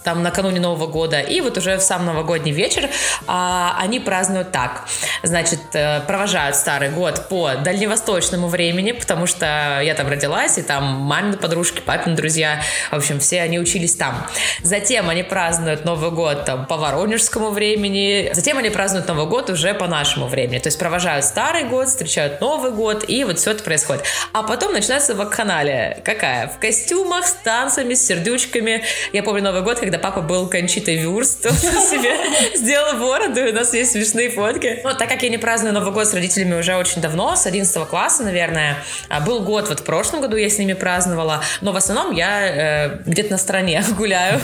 там 0.07 0.23
накануне 0.23 0.61
Нового 0.61 0.87
года. 0.87 1.19
И 1.19 1.41
вот 1.41 1.57
уже 1.57 1.75
в 1.75 1.81
сам 1.81 2.05
новогодний 2.05 2.53
вечер 2.53 2.89
а, 3.27 3.75
они 3.77 3.99
празднуют 3.99 4.53
так. 4.53 4.85
Значит, 5.21 5.59
э, 5.73 5.99
провожают 6.07 6.55
Старый 6.55 6.91
год 6.91 7.27
по 7.27 7.55
дальневосточному 7.55 8.47
времени, 8.47 8.93
потому 8.93 9.27
что 9.27 9.81
я 9.83 9.93
там 9.95 10.07
родилась, 10.07 10.57
и 10.57 10.61
там 10.61 10.85
мамины 10.85 11.35
подружки, 11.35 11.81
папины 11.81 12.15
друзья, 12.15 12.61
в 12.89 12.95
общем, 12.95 13.19
все 13.19 13.41
они 13.41 13.59
учились 13.59 13.97
там. 13.97 14.25
Затем 14.63 15.09
они 15.09 15.23
празднуют 15.23 15.83
Новый 15.83 16.11
год 16.11 16.45
там 16.45 16.67
по 16.67 16.77
воронежскому 16.77 17.49
времени. 17.49 18.29
Затем 18.31 18.57
они 18.59 18.69
празднуют 18.69 19.09
Новый 19.09 19.25
год 19.25 19.49
уже 19.49 19.73
по 19.73 19.87
нашему 19.87 20.27
времени. 20.27 20.59
То 20.59 20.67
есть 20.67 20.79
провожают 20.79 21.25
Старый 21.25 21.65
год, 21.65 21.89
встречают 21.89 22.39
Новый 22.39 22.71
год, 22.71 23.03
и 23.09 23.25
вот 23.25 23.39
все 23.39 23.51
это 23.51 23.61
происходит. 23.61 24.05
А 24.31 24.43
потом 24.43 24.71
начинается 24.71 25.15
вакханалия. 25.15 26.01
Какая? 26.05 26.47
В 26.47 26.59
костюмах, 26.59 27.25
с 27.25 27.33
танцами, 27.33 27.93
с 27.93 28.07
сердючками. 28.07 28.85
Я 29.11 29.21
помню 29.21 29.43
Новый 29.43 29.63
год, 29.63 29.81
когда 29.81 29.96
когда 29.97 30.09
папа 30.09 30.21
был 30.21 30.47
Кончитой 30.47 30.95
Вюрст, 30.97 31.45
он 31.49 31.55
себе 31.55 32.15
сделал 32.55 32.99
бороду, 32.99 33.45
и 33.45 33.51
у 33.51 33.53
нас 33.53 33.73
есть 33.73 33.91
смешные 33.91 34.29
фотки. 34.29 34.81
Ну, 34.83 34.93
так 34.93 35.09
как 35.09 35.23
я 35.23 35.29
не 35.29 35.37
праздную 35.37 35.73
Новый 35.73 35.91
год 35.91 36.07
с 36.07 36.13
родителями 36.13 36.59
уже 36.59 36.75
очень 36.75 37.01
давно, 37.01 37.35
с 37.35 37.45
11 37.45 37.87
класса, 37.87 38.23
наверное, 38.23 38.77
а, 39.09 39.21
был 39.21 39.41
год, 39.41 39.69
вот 39.69 39.79
в 39.79 39.83
прошлом 39.83 40.21
году 40.21 40.35
я 40.35 40.49
с 40.49 40.57
ними 40.57 40.73
праздновала, 40.73 41.43
но 41.61 41.71
в 41.71 41.75
основном 41.75 42.11
я 42.11 42.47
э, 42.47 42.99
где-то 43.05 43.31
на 43.31 43.37
стороне 43.37 43.83
гуляю. 43.97 44.39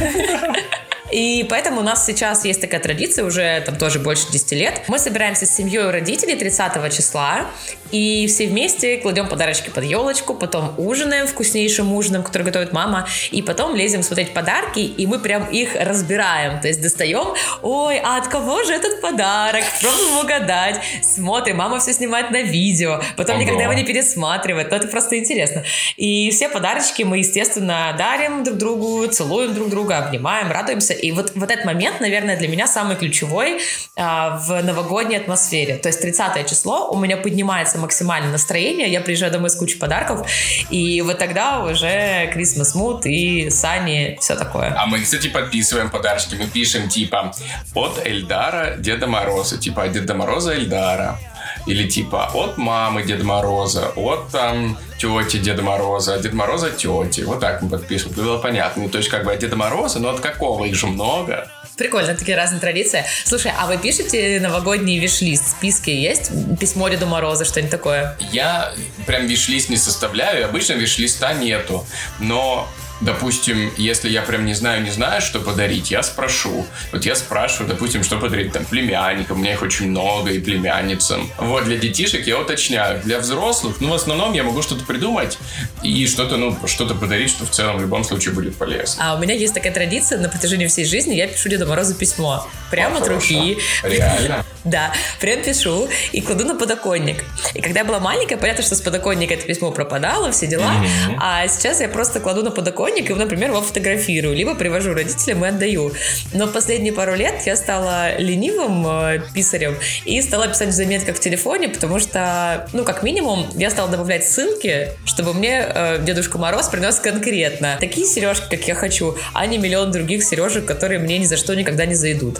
И 1.11 1.45
поэтому 1.47 1.81
у 1.81 1.83
нас 1.83 2.05
сейчас 2.05 2.43
есть 2.43 2.59
такая 2.59 2.79
традиция, 2.79 3.23
уже 3.23 3.61
там 3.65 3.75
тоже 3.75 3.99
больше 3.99 4.31
10 4.31 4.51
лет. 4.53 4.81
Мы 4.87 4.97
собираемся 4.97 5.45
с 5.45 5.55
семьей 5.55 5.83
у 5.83 5.91
родителей 5.91 6.35
30 6.35 6.91
числа, 6.91 7.45
и 7.93 8.25
все 8.25 8.47
вместе 8.47 8.97
кладем 8.97 9.29
подарочки 9.29 9.69
под 9.69 9.83
елочку, 9.83 10.33
потом 10.33 10.73
ужинаем 10.77 11.27
вкуснейшим 11.27 11.93
ужином, 11.93 12.23
который 12.23 12.41
готовит 12.43 12.73
мама, 12.73 13.07
и 13.29 13.43
потом 13.43 13.75
лезем 13.75 14.01
смотреть 14.01 14.33
подарки, 14.33 14.79
и 14.79 15.05
мы 15.05 15.19
прям 15.19 15.45
их 15.45 15.75
разбираем, 15.79 16.59
то 16.59 16.67
есть 16.67 16.81
достаем, 16.81 17.35
ой, 17.61 17.99
а 17.99 18.17
от 18.17 18.27
кого 18.27 18.63
же 18.63 18.73
этот 18.73 18.99
подарок? 18.99 19.63
Пробуем 19.79 20.17
угадать, 20.25 20.81
смотрим, 21.03 21.57
мама 21.57 21.79
все 21.79 21.93
снимает 21.93 22.31
на 22.31 22.41
видео, 22.41 22.99
потом 23.15 23.35
Ого. 23.35 23.43
никогда 23.43 23.63
его 23.63 23.73
не 23.73 23.83
пересматривает, 23.83 24.71
но 24.71 24.77
это 24.77 24.87
просто 24.87 25.19
интересно. 25.19 25.63
И 25.95 26.31
все 26.31 26.49
подарочки 26.49 27.03
мы, 27.03 27.19
естественно, 27.19 27.93
дарим 27.95 28.43
друг 28.43 28.57
другу, 28.57 29.07
целуем 29.07 29.53
друг 29.53 29.69
друга, 29.69 29.99
обнимаем, 29.99 30.51
радуемся, 30.51 30.93
и 30.93 31.11
вот, 31.11 31.33
вот 31.35 31.51
этот 31.51 31.65
момент, 31.65 32.01
наверное, 32.01 32.37
для 32.37 32.47
меня 32.47 32.65
самый 32.65 32.95
ключевой 32.95 33.59
а, 33.95 34.37
в 34.37 34.63
новогодней 34.63 35.17
атмосфере. 35.17 35.75
То 35.75 35.89
есть 35.89 36.01
30 36.01 36.49
число 36.49 36.89
у 36.89 36.97
меня 36.97 37.17
поднимается 37.17 37.82
максимальное 37.83 38.31
настроение, 38.31 38.91
я 38.91 39.01
приезжаю 39.01 39.31
домой 39.31 39.49
с 39.49 39.55
кучей 39.55 39.77
подарков, 39.77 40.27
и 40.69 41.01
вот 41.01 41.19
тогда 41.19 41.59
уже 41.59 42.31
Christmas 42.33 42.75
Mood 42.75 43.03
и 43.03 43.49
Сани, 43.49 44.17
все 44.19 44.35
такое. 44.35 44.73
А 44.75 44.87
мы, 44.87 45.01
кстати, 45.01 45.27
подписываем 45.27 45.89
подарочки, 45.89 46.35
мы 46.35 46.47
пишем 46.47 46.89
типа 46.89 47.33
от 47.75 48.01
Эльдара 48.05 48.75
Деда 48.77 49.07
Мороза, 49.07 49.57
типа 49.57 49.87
Деда 49.87 50.15
Мороза 50.15 50.55
Эльдара. 50.55 51.19
Или 51.65 51.87
типа 51.87 52.29
от 52.33 52.57
мамы 52.57 53.03
Деда 53.03 53.23
Мороза, 53.23 53.93
от 53.95 54.29
там 54.29 54.77
тети 54.97 55.37
Деда 55.37 55.61
Мороза, 55.61 56.15
от 56.15 56.21
Деда 56.21 56.35
Мороза 56.35 56.71
тети. 56.71 57.21
Вот 57.21 57.39
так 57.39 57.61
мы 57.61 57.69
подписываем. 57.69 58.15
Было 58.17 58.37
понятно. 58.37 58.83
Ну, 58.83 58.89
то 58.89 58.97
есть 58.97 59.09
как 59.09 59.23
бы 59.23 59.31
от 59.31 59.39
Деда 59.39 59.55
Мороза, 59.55 59.99
но 59.99 60.09
от 60.09 60.19
какого? 60.19 60.65
Их 60.65 60.75
же 60.75 60.87
много. 60.87 61.49
Прикольно, 61.83 62.15
такие 62.15 62.37
разные 62.37 62.61
традиции. 62.61 63.03
Слушай, 63.25 63.51
а 63.59 63.67
вы 63.67 63.77
пишете 63.77 64.39
новогодний 64.39 64.99
виш-лист? 64.99 65.49
Списки 65.49 65.89
есть? 65.89 66.31
Письмо 66.57 66.87
Деду 66.87 67.07
Мороза, 67.07 67.43
что-нибудь 67.43 67.71
такое? 67.71 68.15
Я 68.31 68.73
прям 69.05 69.27
виш-лист 69.27 69.67
не 69.67 69.75
составляю, 69.75 70.45
обычно 70.45 70.73
виш-листа 70.73 71.33
нету. 71.33 71.85
Но 72.19 72.69
допустим, 73.01 73.71
если 73.77 74.09
я 74.09 74.21
прям 74.21 74.45
не 74.45 74.53
знаю, 74.53 74.83
не 74.83 74.91
знаю, 74.91 75.21
что 75.21 75.39
подарить, 75.39 75.91
я 75.91 76.03
спрошу. 76.03 76.65
Вот 76.91 77.05
я 77.05 77.15
спрашиваю, 77.15 77.69
допустим, 77.69 78.03
что 78.03 78.17
подарить 78.17 78.51
там 78.51 78.65
племянникам, 78.65 79.37
у 79.37 79.39
меня 79.41 79.53
их 79.53 79.61
очень 79.61 79.89
много, 79.89 80.31
и 80.31 80.39
племянницам. 80.39 81.29
Вот 81.37 81.65
для 81.65 81.77
детишек 81.77 82.27
я 82.27 82.39
уточняю. 82.39 83.01
Для 83.03 83.19
взрослых, 83.19 83.77
ну, 83.79 83.89
в 83.89 83.93
основном 83.93 84.33
я 84.33 84.43
могу 84.43 84.61
что-то 84.61 84.85
придумать 84.85 85.37
и 85.81 86.05
что-то, 86.07 86.37
ну, 86.37 86.57
что-то 86.67 86.95
подарить, 86.95 87.29
что 87.29 87.45
в 87.45 87.49
целом 87.49 87.77
в 87.77 87.81
любом 87.81 88.03
случае 88.03 88.33
будет 88.33 88.55
полезно. 88.55 89.03
А 89.05 89.15
у 89.15 89.19
меня 89.19 89.33
есть 89.33 89.53
такая 89.53 89.73
традиция, 89.73 90.19
на 90.19 90.29
протяжении 90.29 90.67
всей 90.67 90.85
жизни 90.85 91.15
я 91.15 91.27
пишу 91.27 91.49
Деду 91.49 91.67
Морозу 91.67 91.95
письмо. 91.95 92.47
Прямо 92.71 92.99
от 92.99 93.07
руки. 93.07 93.57
Реально? 93.83 94.45
Да, 94.63 94.93
прям 95.19 95.41
пишу 95.41 95.89
и 96.13 96.21
кладу 96.21 96.45
на 96.45 96.55
подоконник. 96.55 97.25
И 97.53 97.61
когда 97.61 97.81
я 97.81 97.85
была 97.85 97.99
маленькая, 97.99 98.37
понятно, 98.37 98.63
что 98.63 98.75
с 98.75 98.81
подоконника 98.81 99.33
это 99.33 99.45
письмо 99.45 99.71
пропадало, 99.71 100.31
все 100.31 100.47
дела. 100.47 100.73
А 101.19 101.45
сейчас 101.49 101.81
я 101.81 101.89
просто 101.89 102.21
кладу 102.21 102.43
на 102.43 102.51
подоконник 102.51 102.92
подоконник 102.93 103.09
и, 103.09 103.13
например, 103.13 103.49
его 103.49 103.61
фотографирую, 103.61 104.35
либо 104.35 104.55
привожу 104.55 104.93
родителям 104.93 105.45
и 105.45 105.49
отдаю. 105.49 105.91
Но 106.33 106.47
последние 106.47 106.93
пару 106.93 107.15
лет 107.15 107.41
я 107.45 107.55
стала 107.55 108.17
ленивым 108.17 108.85
э, 108.87 109.21
писарем 109.33 109.77
и 110.05 110.21
стала 110.21 110.47
писать 110.47 110.69
в 110.69 110.71
заметках 110.71 111.17
в 111.17 111.19
телефоне, 111.19 111.69
потому 111.69 111.99
что, 111.99 112.67
ну, 112.73 112.83
как 112.83 113.03
минимум, 113.03 113.47
я 113.55 113.69
стала 113.69 113.89
добавлять 113.89 114.27
ссылки, 114.27 114.89
чтобы 115.05 115.33
мне 115.33 115.65
э, 115.67 115.99
Дедушка 116.03 116.37
Мороз 116.37 116.67
принес 116.67 116.99
конкретно 116.99 117.77
такие 117.79 118.05
сережки, 118.05 118.55
как 118.55 118.67
я 118.67 118.75
хочу, 118.75 119.15
а 119.33 119.45
не 119.45 119.57
миллион 119.57 119.91
других 119.91 120.23
сережек, 120.23 120.65
которые 120.65 120.99
мне 120.99 121.17
ни 121.17 121.25
за 121.25 121.37
что 121.37 121.55
никогда 121.55 121.85
не 121.85 121.95
зайдут. 121.95 122.39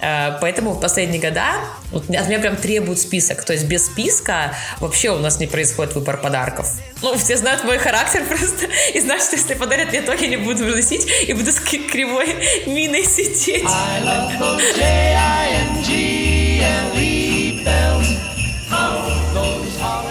Э, 0.00 0.38
поэтому 0.40 0.72
в 0.72 0.80
последние 0.80 1.20
года 1.20 1.44
вот 1.90 2.10
от 2.10 2.28
меня 2.28 2.38
прям 2.38 2.56
требуют 2.56 2.98
список. 2.98 3.44
То 3.44 3.52
есть 3.52 3.66
без 3.66 3.86
списка 3.86 4.54
вообще 4.80 5.10
у 5.10 5.18
нас 5.18 5.40
не 5.40 5.46
происходит 5.46 5.94
выбор 5.94 6.18
подарков. 6.18 6.68
Ну, 7.02 7.16
все 7.16 7.36
знают 7.36 7.64
мой 7.64 7.78
характер 7.78 8.22
просто 8.28 8.66
и 8.92 9.00
знают, 9.00 9.22
что 9.22 9.36
если 9.36 9.54
подарят 9.54 9.83
то, 9.84 10.12
я 10.12 10.28
не 10.28 10.36
буду 10.36 10.64
выносить 10.64 11.06
и 11.26 11.32
буду 11.32 11.50
с 11.50 11.60
кривой 11.60 12.34
миной 12.66 13.04
сидеть. 13.04 13.64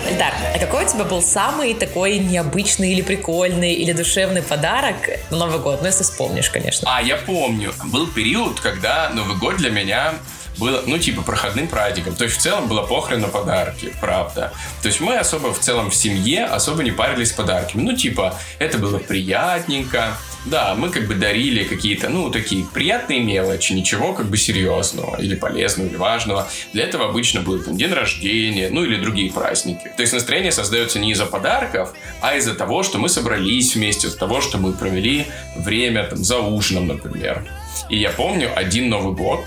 Эльдар, 0.07 0.33
а 0.53 0.59
какой 0.59 0.85
у 0.85 0.87
тебя 0.87 1.03
был 1.03 1.21
самый 1.21 1.73
такой 1.73 2.19
необычный 2.19 2.91
или 2.91 3.01
прикольный 3.01 3.73
или 3.73 3.93
душевный 3.93 4.41
подарок 4.43 4.95
на 5.31 5.37
Новый 5.37 5.59
год? 5.59 5.81
Ну, 5.81 5.87
если 5.87 6.03
вспомнишь, 6.03 6.49
конечно. 6.49 6.87
А, 6.95 7.01
я 7.01 7.17
помню. 7.17 7.73
Был 7.85 8.07
период, 8.07 8.59
когда 8.59 9.09
Новый 9.09 9.37
год 9.37 9.57
для 9.57 9.71
меня 9.71 10.13
было, 10.57 10.83
ну, 10.85 10.97
типа, 10.97 11.21
проходным 11.21 11.67
праздником. 11.67 12.15
То 12.15 12.25
есть, 12.25 12.37
в 12.37 12.41
целом, 12.41 12.67
было 12.67 12.81
похрен 12.81 13.21
на 13.21 13.27
подарки, 13.27 13.93
правда. 14.01 14.53
То 14.81 14.87
есть, 14.87 14.99
мы 14.99 15.17
особо 15.17 15.53
в 15.53 15.59
целом 15.59 15.89
в 15.89 15.95
семье 15.95 16.45
особо 16.45 16.83
не 16.83 16.91
парились 16.91 17.29
с 17.29 17.33
подарками. 17.33 17.81
Ну, 17.81 17.95
типа, 17.95 18.39
это 18.59 18.77
было 18.77 18.97
приятненько, 18.99 20.17
да, 20.45 20.75
мы 20.75 20.89
как 20.89 21.07
бы 21.07 21.15
дарили 21.15 21.63
какие-то, 21.63 22.09
ну, 22.09 22.29
такие 22.29 22.65
приятные 22.65 23.21
мелочи, 23.21 23.73
ничего 23.73 24.13
как 24.13 24.25
бы 24.27 24.37
серьезного 24.37 25.19
или 25.21 25.35
полезного, 25.35 25.87
или 25.87 25.95
важного. 25.95 26.49
Для 26.73 26.83
этого 26.83 27.05
обычно 27.05 27.41
был 27.41 27.63
там 27.63 27.77
день 27.77 27.93
рождения, 27.93 28.69
ну, 28.69 28.83
или 28.83 28.97
другие 28.97 29.31
праздники. 29.31 29.91
То 29.95 30.01
есть 30.01 30.13
настроение 30.13 30.51
создается 30.51 30.99
не 30.99 31.11
из-за 31.11 31.25
подарков, 31.25 31.93
а 32.21 32.35
из-за 32.35 32.55
того, 32.55 32.83
что 32.83 32.97
мы 32.97 33.07
собрались 33.07 33.75
вместе, 33.75 34.07
из-за 34.07 34.17
того, 34.17 34.41
что 34.41 34.57
мы 34.57 34.73
провели 34.73 35.27
время 35.55 36.03
там 36.03 36.23
за 36.23 36.39
ужином, 36.39 36.87
например. 36.87 37.45
И 37.89 37.97
я 37.97 38.09
помню 38.09 38.51
один 38.53 38.89
Новый 38.89 39.15
год, 39.15 39.45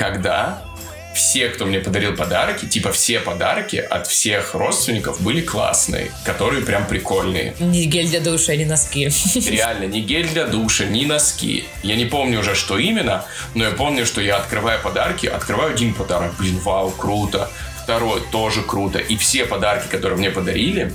когда 0.00 0.62
все, 1.14 1.50
кто 1.50 1.66
мне 1.66 1.78
подарил 1.78 2.16
подарки, 2.16 2.64
типа 2.64 2.90
все 2.90 3.20
подарки 3.20 3.76
от 3.76 4.06
всех 4.06 4.54
родственников 4.54 5.20
были 5.20 5.42
классные, 5.42 6.10
которые 6.24 6.64
прям 6.64 6.86
прикольные. 6.86 7.54
Не 7.60 7.84
гель 7.84 8.08
для 8.08 8.20
душа, 8.20 8.56
не 8.56 8.64
носки. 8.64 9.10
Реально, 9.50 9.84
не 9.84 10.00
гель 10.00 10.26
для 10.26 10.46
душа, 10.46 10.86
не 10.86 11.04
носки. 11.04 11.66
Я 11.82 11.96
не 11.96 12.06
помню 12.06 12.40
уже, 12.40 12.54
что 12.54 12.78
именно, 12.78 13.26
но 13.54 13.64
я 13.64 13.72
помню, 13.72 14.06
что 14.06 14.22
я 14.22 14.38
открываю 14.38 14.80
подарки, 14.80 15.26
открываю 15.26 15.74
один 15.74 15.92
подарок, 15.92 16.32
блин, 16.38 16.58
вау, 16.60 16.90
круто. 16.92 17.50
Второй 17.82 18.22
тоже 18.32 18.62
круто. 18.62 19.00
И 19.00 19.18
все 19.18 19.44
подарки, 19.44 19.88
которые 19.88 20.16
мне 20.16 20.30
подарили, 20.30 20.94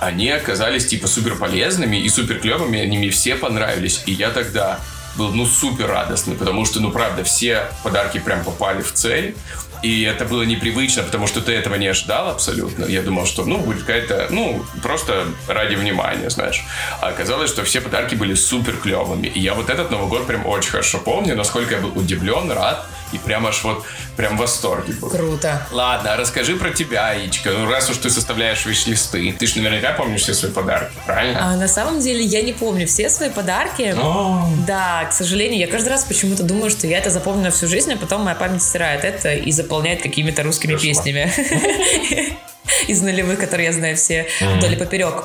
они 0.00 0.30
оказались 0.30 0.86
типа 0.86 1.08
супер 1.08 1.36
полезными 1.36 1.98
и 1.98 2.08
супер 2.08 2.38
клевыми, 2.38 2.80
они 2.80 2.96
мне 2.96 3.10
все 3.10 3.34
понравились. 3.34 4.02
И 4.06 4.12
я 4.12 4.30
тогда 4.30 4.80
был, 5.16 5.32
ну, 5.32 5.46
супер 5.46 5.86
радостный, 5.86 6.34
потому 6.34 6.64
что, 6.64 6.80
ну, 6.80 6.90
правда, 6.90 7.24
все 7.24 7.68
подарки 7.82 8.18
прям 8.18 8.44
попали 8.44 8.82
в 8.82 8.92
цель. 8.92 9.34
И 9.82 10.02
это 10.02 10.26
было 10.26 10.42
непривычно, 10.42 11.02
потому 11.02 11.26
что 11.26 11.40
ты 11.40 11.52
этого 11.52 11.76
не 11.76 11.86
ожидал 11.86 12.28
абсолютно. 12.28 12.84
Я 12.84 13.02
думал, 13.02 13.24
что, 13.24 13.44
ну, 13.44 13.58
будет 13.58 13.80
какая-то, 13.80 14.26
ну, 14.30 14.62
просто 14.82 15.24
ради 15.48 15.74
внимания, 15.74 16.28
знаешь. 16.28 16.62
А 17.00 17.08
оказалось, 17.08 17.50
что 17.50 17.64
все 17.64 17.80
подарки 17.80 18.14
были 18.14 18.34
супер 18.34 18.76
клевыми. 18.76 19.28
И 19.28 19.40
я 19.40 19.54
вот 19.54 19.70
этот 19.70 19.90
Новый 19.90 20.08
год 20.08 20.26
прям 20.26 20.46
очень 20.46 20.70
хорошо 20.70 20.98
помню, 20.98 21.34
насколько 21.34 21.76
я 21.76 21.80
был 21.80 21.96
удивлен, 21.98 22.52
рад 22.52 22.86
и 23.12 23.18
прям 23.18 23.46
аж 23.46 23.62
вот 23.64 23.84
прям 24.16 24.36
в 24.36 24.40
восторге 24.40 24.92
был. 24.94 25.10
Круто. 25.10 25.66
Ладно, 25.70 26.16
расскажи 26.16 26.56
про 26.56 26.70
тебя, 26.70 27.14
Ичка. 27.14 27.50
Ну, 27.50 27.70
раз 27.70 27.90
уж 27.90 27.96
ты 27.98 28.10
составляешь 28.10 28.64
виш-листы, 28.66 29.32
ты 29.32 29.46
же 29.46 29.60
наверняка 29.60 29.92
помнишь 29.92 30.22
все 30.22 30.34
свои 30.34 30.50
подарки, 30.50 30.92
правильно? 31.06 31.52
А, 31.52 31.56
на 31.56 31.68
самом 31.68 32.00
деле 32.00 32.22
я 32.24 32.42
не 32.42 32.52
помню 32.52 32.86
все 32.86 33.08
свои 33.10 33.30
подарки. 33.30 33.94
О. 33.96 34.48
Да, 34.66 35.04
к 35.04 35.12
сожалению, 35.12 35.58
я 35.58 35.66
каждый 35.66 35.88
раз 35.88 36.04
почему-то 36.04 36.42
думаю, 36.42 36.70
что 36.70 36.86
я 36.86 36.98
это 36.98 37.10
запомню 37.10 37.44
на 37.44 37.50
всю 37.50 37.66
жизнь, 37.66 37.92
а 37.92 37.96
потом 37.96 38.22
моя 38.22 38.36
память 38.36 38.62
стирает 38.62 39.04
это 39.04 39.34
и 39.34 39.50
заполняет 39.52 40.02
какими-то 40.02 40.42
русскими 40.42 40.72
Хорошо. 40.72 40.86
песнями 40.88 41.32
из 42.88 43.02
нулевых, 43.02 43.38
которые 43.38 43.66
я 43.66 43.72
знаю 43.72 43.96
все 43.96 44.26
вдоль 44.40 44.74
и 44.74 44.76
поперек. 44.76 45.24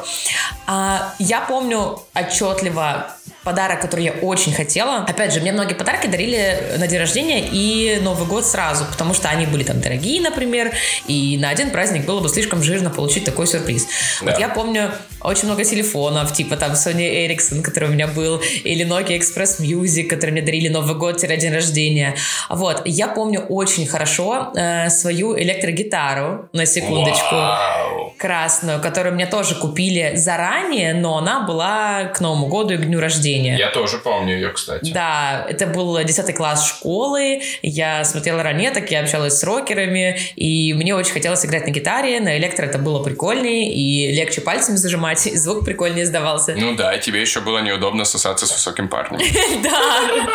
А, 0.67 1.13
я 1.19 1.41
помню 1.41 2.01
отчетливо 2.13 3.11
подарок, 3.45 3.79
который 3.79 4.05
я 4.05 4.11
очень 4.11 4.53
хотела. 4.53 5.05
Опять 5.07 5.31
же, 5.33 5.39
мне 5.39 5.51
многие 5.51 5.75
подарки 5.75 6.07
дарили 6.07 6.75
на 6.77 6.87
день 6.87 6.99
рождения 6.99 7.47
и 7.47 7.99
Новый 8.01 8.27
год 8.27 8.45
сразу, 8.45 8.85
потому 8.85 9.13
что 9.13 9.29
они 9.29 9.45
были 9.45 9.63
там 9.63 9.79
дорогие, 9.79 10.19
например, 10.19 10.73
и 11.07 11.37
на 11.37 11.49
один 11.49 11.69
праздник 11.69 12.05
было 12.05 12.19
бы 12.19 12.27
слишком 12.27 12.63
жирно 12.63 12.89
получить 12.89 13.23
такой 13.23 13.47
сюрприз. 13.47 13.87
Да. 14.21 14.31
Вот 14.31 14.39
я 14.39 14.49
помню 14.49 14.91
очень 15.21 15.45
много 15.45 15.63
телефонов, 15.63 16.33
типа 16.33 16.57
там 16.57 16.71
Sony 16.71 17.27
Ericsson, 17.27 17.61
который 17.61 17.89
у 17.89 17.91
меня 17.91 18.07
был, 18.07 18.41
или 18.63 18.85
Nokia 18.85 19.19
Express 19.19 19.61
Music, 19.61 20.07
который 20.07 20.31
мне 20.31 20.41
дарили 20.41 20.67
Новый 20.67 20.95
год, 20.95 21.19
день 21.19 21.53
рождения. 21.53 22.15
Вот, 22.49 22.81
я 22.85 23.07
помню 23.07 23.41
очень 23.41 23.85
хорошо 23.85 24.51
э, 24.55 24.89
свою 24.89 25.37
электрогитару, 25.37 26.49
на 26.53 26.65
секундочку, 26.65 27.35
Вау. 27.35 28.13
красную, 28.17 28.81
которую 28.81 29.15
мне 29.15 29.25
тоже 29.25 29.55
купили 29.55 30.13
заранее, 30.15 30.93
но 30.93 31.17
она 31.17 31.41
была 31.41 32.05
к 32.05 32.21
Новому 32.21 32.47
году 32.47 32.73
и 32.73 32.77
к 32.77 32.85
дню 32.85 32.99
рождения. 32.99 33.34
Я 33.43 33.69
тоже 33.69 33.97
помню 33.97 34.35
ее, 34.35 34.49
кстати. 34.49 34.91
Да, 34.91 35.45
это 35.49 35.67
был 35.67 36.03
10 36.03 36.35
класс 36.35 36.67
школы, 36.67 37.41
я 37.61 38.03
смотрела 38.03 38.43
ранеток, 38.43 38.91
я 38.91 39.01
общалась 39.01 39.39
с 39.39 39.43
рокерами, 39.43 40.19
и 40.35 40.73
мне 40.73 40.95
очень 40.95 41.13
хотелось 41.13 41.45
играть 41.45 41.65
на 41.65 41.71
гитаре, 41.71 42.19
на 42.19 42.37
электро 42.37 42.65
это 42.65 42.77
было 42.77 43.03
прикольнее, 43.03 43.73
и 43.73 44.11
легче 44.11 44.41
пальцами 44.41 44.75
зажимать, 44.75 45.25
и 45.27 45.35
звук 45.35 45.65
прикольнее 45.65 46.05
сдавался. 46.05 46.55
Ну 46.57 46.75
да, 46.75 46.97
тебе 46.97 47.21
еще 47.21 47.41
было 47.41 47.59
неудобно 47.59 48.05
сосаться 48.05 48.45
с 48.45 48.51
высоким 48.51 48.87
парнем. 48.87 49.19
Да. 49.63 50.27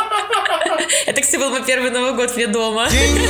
Это, 1.06 1.20
кстати, 1.20 1.40
был 1.40 1.50
мой 1.50 1.64
первый 1.64 1.90
Новый 1.90 2.14
год 2.14 2.34
вне 2.34 2.46
дома. 2.46 2.86
Этот 2.86 3.20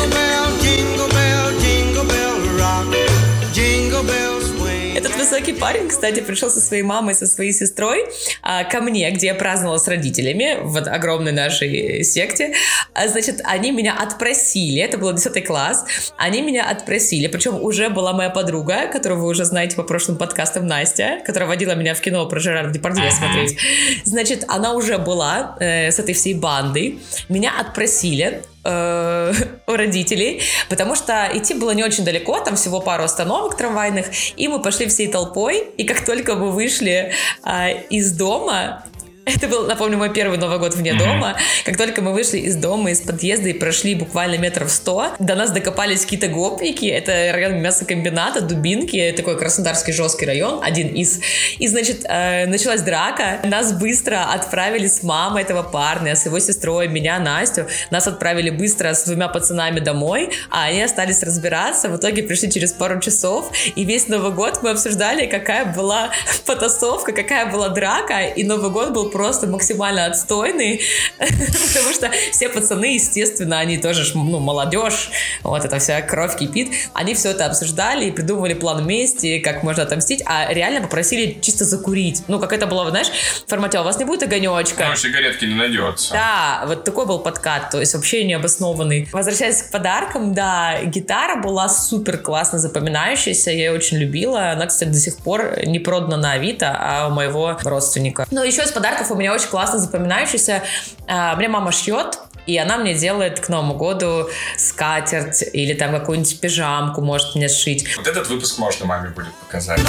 высокий 5.20 5.52
парень, 5.52 5.88
кстати, 5.88 6.20
пришел 6.20 6.50
со 6.50 6.60
своей 6.60 6.82
мамой, 6.82 7.14
со 7.14 7.26
своей 7.26 7.52
сестрой 7.52 8.06
а, 8.42 8.64
ко 8.64 8.80
мне, 8.80 9.10
где 9.10 9.28
я 9.28 9.34
праздновала 9.34 9.78
с 9.78 9.86
родителями 9.86 10.58
в 10.62 10.78
огромной 10.78 11.32
нашей 11.32 12.02
секте. 12.04 12.54
А, 12.94 13.06
значит, 13.06 13.40
они 13.44 13.70
меня 13.70 13.94
отпросили, 13.94 14.80
это 14.80 14.96
был 14.96 15.12
10 15.12 15.46
класс, 15.46 15.84
они 16.16 16.40
меня 16.40 16.68
отпросили, 16.70 17.26
причем 17.26 17.62
уже 17.62 17.90
была 17.90 18.12
моя 18.14 18.30
подруга, 18.30 18.86
которую 18.86 19.20
вы 19.20 19.28
уже 19.28 19.44
знаете 19.44 19.76
по 19.76 19.82
прошлым 19.82 20.16
подкастам, 20.16 20.66
Настя, 20.66 21.20
которая 21.26 21.48
водила 21.48 21.72
меня 21.72 21.94
в 21.94 22.00
кино 22.00 22.26
про 22.26 22.40
Жерар 22.40 22.70
Депардье 22.70 23.10
смотреть. 23.10 23.58
Значит, 24.04 24.44
она 24.48 24.72
уже 24.72 24.96
была 24.96 25.56
э, 25.60 25.90
с 25.90 25.98
этой 25.98 26.14
всей 26.14 26.34
бандой. 26.34 26.98
Меня 27.28 27.52
отпросили, 27.60 28.42
э, 28.64 29.32
у 29.66 29.72
родителей, 29.72 30.42
потому 30.68 30.94
что 30.94 31.28
идти 31.32 31.54
было 31.54 31.72
не 31.72 31.84
очень 31.84 32.04
далеко, 32.04 32.40
там 32.40 32.56
всего 32.56 32.80
пару 32.80 33.04
остановок 33.04 33.56
трамвайных, 33.56 34.06
и 34.36 34.48
мы 34.48 34.60
пошли 34.60 34.86
всей 34.86 35.08
толпой, 35.08 35.58
и 35.76 35.84
как 35.84 36.04
только 36.04 36.34
мы 36.34 36.50
вышли 36.50 37.12
э, 37.44 37.82
из 37.90 38.12
дома, 38.12 38.84
это 39.26 39.48
был, 39.48 39.66
напомню, 39.66 39.98
мой 39.98 40.12
первый 40.12 40.38
Новый 40.38 40.58
год 40.58 40.74
вне 40.74 40.92
mm-hmm. 40.92 40.98
дома. 40.98 41.36
Как 41.64 41.76
только 41.76 42.00
мы 42.00 42.12
вышли 42.12 42.38
из 42.38 42.56
дома, 42.56 42.90
из 42.90 43.00
подъезда 43.00 43.48
и 43.48 43.52
прошли 43.52 43.94
буквально 43.94 44.38
метров 44.38 44.70
сто, 44.70 45.08
до 45.18 45.34
нас 45.34 45.50
докопались 45.50 46.02
какие-то 46.02 46.28
гопники. 46.28 46.86
Это 46.86 47.30
район 47.32 47.60
мясокомбината, 47.60 48.40
Дубинки, 48.40 49.12
такой 49.16 49.38
краснодарский 49.38 49.92
жесткий 49.92 50.26
район, 50.26 50.60
один 50.62 50.88
из. 50.88 51.20
И, 51.58 51.68
значит, 51.68 52.04
э, 52.04 52.46
началась 52.46 52.82
драка. 52.82 53.40
Нас 53.44 53.72
быстро 53.72 54.32
отправили 54.32 54.86
с 54.86 55.02
мамой 55.02 55.42
этого 55.42 55.62
парня, 55.62 56.16
с 56.16 56.24
его 56.24 56.38
сестрой, 56.38 56.88
меня, 56.88 57.18
Настю. 57.18 57.66
Нас 57.90 58.06
отправили 58.06 58.50
быстро 58.50 58.94
с 58.94 59.04
двумя 59.04 59.28
пацанами 59.28 59.80
домой, 59.80 60.30
а 60.50 60.64
они 60.64 60.82
остались 60.82 61.22
разбираться. 61.22 61.88
В 61.88 61.96
итоге 61.96 62.22
пришли 62.22 62.50
через 62.50 62.72
пару 62.72 63.00
часов, 63.00 63.50
и 63.74 63.84
весь 63.84 64.08
Новый 64.08 64.32
год 64.32 64.60
мы 64.62 64.70
обсуждали, 64.70 65.26
какая 65.26 65.66
была 65.66 66.10
потасовка, 66.46 67.12
какая 67.12 67.46
была 67.46 67.68
драка, 67.68 68.20
и 68.22 68.44
Новый 68.44 68.70
год 68.70 68.90
был 68.90 69.09
просто 69.10 69.46
максимально 69.46 70.06
отстойный, 70.06 70.80
потому 71.18 71.94
что 71.94 72.10
все 72.32 72.48
пацаны, 72.48 72.94
естественно, 72.94 73.58
они 73.58 73.78
тоже, 73.78 74.10
ну, 74.14 74.38
молодежь, 74.38 75.10
вот 75.42 75.64
эта 75.64 75.78
вся 75.78 76.00
кровь 76.02 76.36
кипит, 76.36 76.72
они 76.94 77.14
все 77.14 77.30
это 77.30 77.46
обсуждали 77.46 78.06
и 78.06 78.10
придумывали 78.10 78.54
план 78.54 78.86
мести, 78.86 79.38
как 79.38 79.62
можно 79.62 79.82
отомстить, 79.82 80.22
а 80.26 80.52
реально 80.52 80.80
попросили 80.82 81.38
чисто 81.40 81.64
закурить. 81.64 82.22
Ну, 82.28 82.38
как 82.38 82.52
это 82.52 82.66
было, 82.66 82.88
знаешь, 82.90 83.08
в 83.46 83.48
формате, 83.48 83.78
«А 83.78 83.82
у 83.82 83.84
вас 83.84 83.98
не 83.98 84.04
будет 84.04 84.22
огонечка? 84.22 84.86
Ну, 84.88 84.96
сигаретки 84.96 85.44
не 85.44 85.54
найдется. 85.54 86.12
Да, 86.12 86.64
вот 86.66 86.84
такой 86.84 87.06
был 87.06 87.18
подкат, 87.18 87.70
то 87.70 87.80
есть 87.80 87.94
вообще 87.94 88.24
необоснованный. 88.24 89.08
Возвращаясь 89.12 89.62
к 89.62 89.70
подаркам, 89.70 90.34
да, 90.34 90.82
гитара 90.84 91.40
была 91.40 91.68
супер 91.68 92.18
классно 92.18 92.58
запоминающаяся, 92.58 93.50
я 93.50 93.56
ее 93.66 93.72
очень 93.72 93.98
любила. 93.98 94.50
Она, 94.50 94.66
кстати, 94.66 94.90
до 94.90 94.98
сих 94.98 95.16
пор 95.18 95.58
не 95.66 95.78
продана 95.78 96.16
на 96.16 96.32
Авито, 96.32 96.76
а 96.78 97.08
у 97.08 97.10
моего 97.10 97.58
родственника. 97.64 98.26
Но 98.30 98.44
еще 98.44 98.62
из 98.62 98.70
подарков 98.70 98.99
у 99.08 99.14
меня 99.14 99.32
очень 99.32 99.48
классно 99.48 99.78
запоминающийся. 99.78 100.62
А, 101.06 101.36
мне 101.36 101.48
мама 101.48 101.72
шьет, 101.72 102.18
и 102.46 102.58
она 102.58 102.78
мне 102.78 102.94
делает 102.94 103.40
к 103.40 103.48
Новому 103.48 103.74
году 103.74 104.28
скатерть 104.56 105.44
или 105.52 105.74
там 105.74 105.92
какую-нибудь 105.92 106.40
пижамку 106.40 107.00
может 107.00 107.34
мне 107.34 107.48
сшить. 107.48 107.96
Вот 107.96 108.06
этот 108.06 108.28
выпуск 108.28 108.58
можно 108.58 108.86
маме 108.86 109.10
будет 109.10 109.32
показать. 109.34 109.80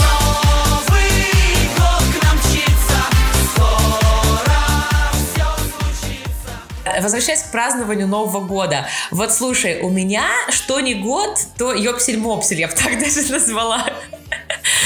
Возвращаясь 6.99 7.41
к 7.43 7.51
празднованию 7.51 8.07
Нового 8.07 8.41
года. 8.41 8.85
Вот 9.11 9.33
слушай, 9.33 9.81
у 9.81 9.89
меня 9.89 10.27
что 10.49 10.79
не 10.81 10.93
год, 10.93 11.39
то 11.57 11.73
ёпсель-мопсель, 11.73 12.59
я 12.59 12.67
бы 12.67 12.73
так 12.73 12.99
даже 12.99 13.31
назвала. 13.31 13.85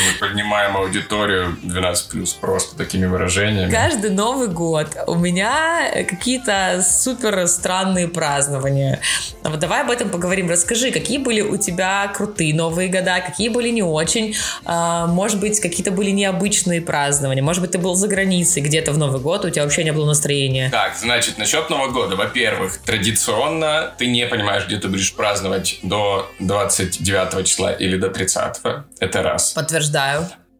Мы 0.04 0.28
поднимаем 0.28 0.76
аудиторию 0.76 1.58
12+, 1.64 2.40
просто 2.42 2.76
такими 2.76 3.06
выражениями. 3.06 3.72
Каждый 3.72 4.12
Новый 4.12 4.50
год 4.50 4.88
у 5.08 5.16
меня 5.16 5.90
какие-то 6.10 6.84
супер 6.84 7.48
странные 7.48 8.08
празднования. 8.08 9.00
Вот 9.44 9.60
давай 9.60 9.82
об 9.82 9.92
этом 9.92 10.10
поговорим. 10.10 10.50
Расскажи, 10.50 10.92
какие 10.92 11.18
были 11.18 11.42
у 11.42 11.56
тебя 11.58 12.12
крутые 12.14 12.54
Новые 12.54 12.90
года, 12.90 13.22
какие 13.26 13.50
были 13.50 13.70
не 13.70 13.84
очень. 13.84 14.36
А, 14.66 15.08
может 15.08 15.40
быть, 15.40 15.60
какие-то 15.62 15.92
были 15.92 16.12
необычные 16.12 16.82
празднования. 16.82 17.42
Может 17.42 17.62
быть, 17.62 17.72
ты 17.72 17.78
был 17.78 17.96
за 17.96 18.08
границей 18.08 18.62
где-то 18.62 18.92
в 18.92 18.98
Новый 18.98 19.22
год, 19.22 19.46
у 19.46 19.50
тебя 19.50 19.64
вообще 19.64 19.84
не 19.84 19.94
было 19.94 20.06
настроения. 20.06 20.70
Так, 20.72 20.98
значит, 20.98 21.38
насчет 21.38 21.70
Нового 21.70 21.92
года. 21.92 22.16
Во-первых, 22.16 22.80
традиционно 22.80 23.94
ты 23.98 24.08
не 24.08 24.26
понимаешь, 24.28 24.66
где 24.66 24.78
ты 24.78 24.90
будешь 24.90 25.14
праздновать 25.14 25.80
до 25.84 26.30
29 26.40 27.48
числа 27.48 27.72
или 27.72 27.98
до 27.98 28.10
30. 28.10 28.58
Это 29.00 29.24
раз. 29.24 29.52
Подтверждаю. 29.54 29.85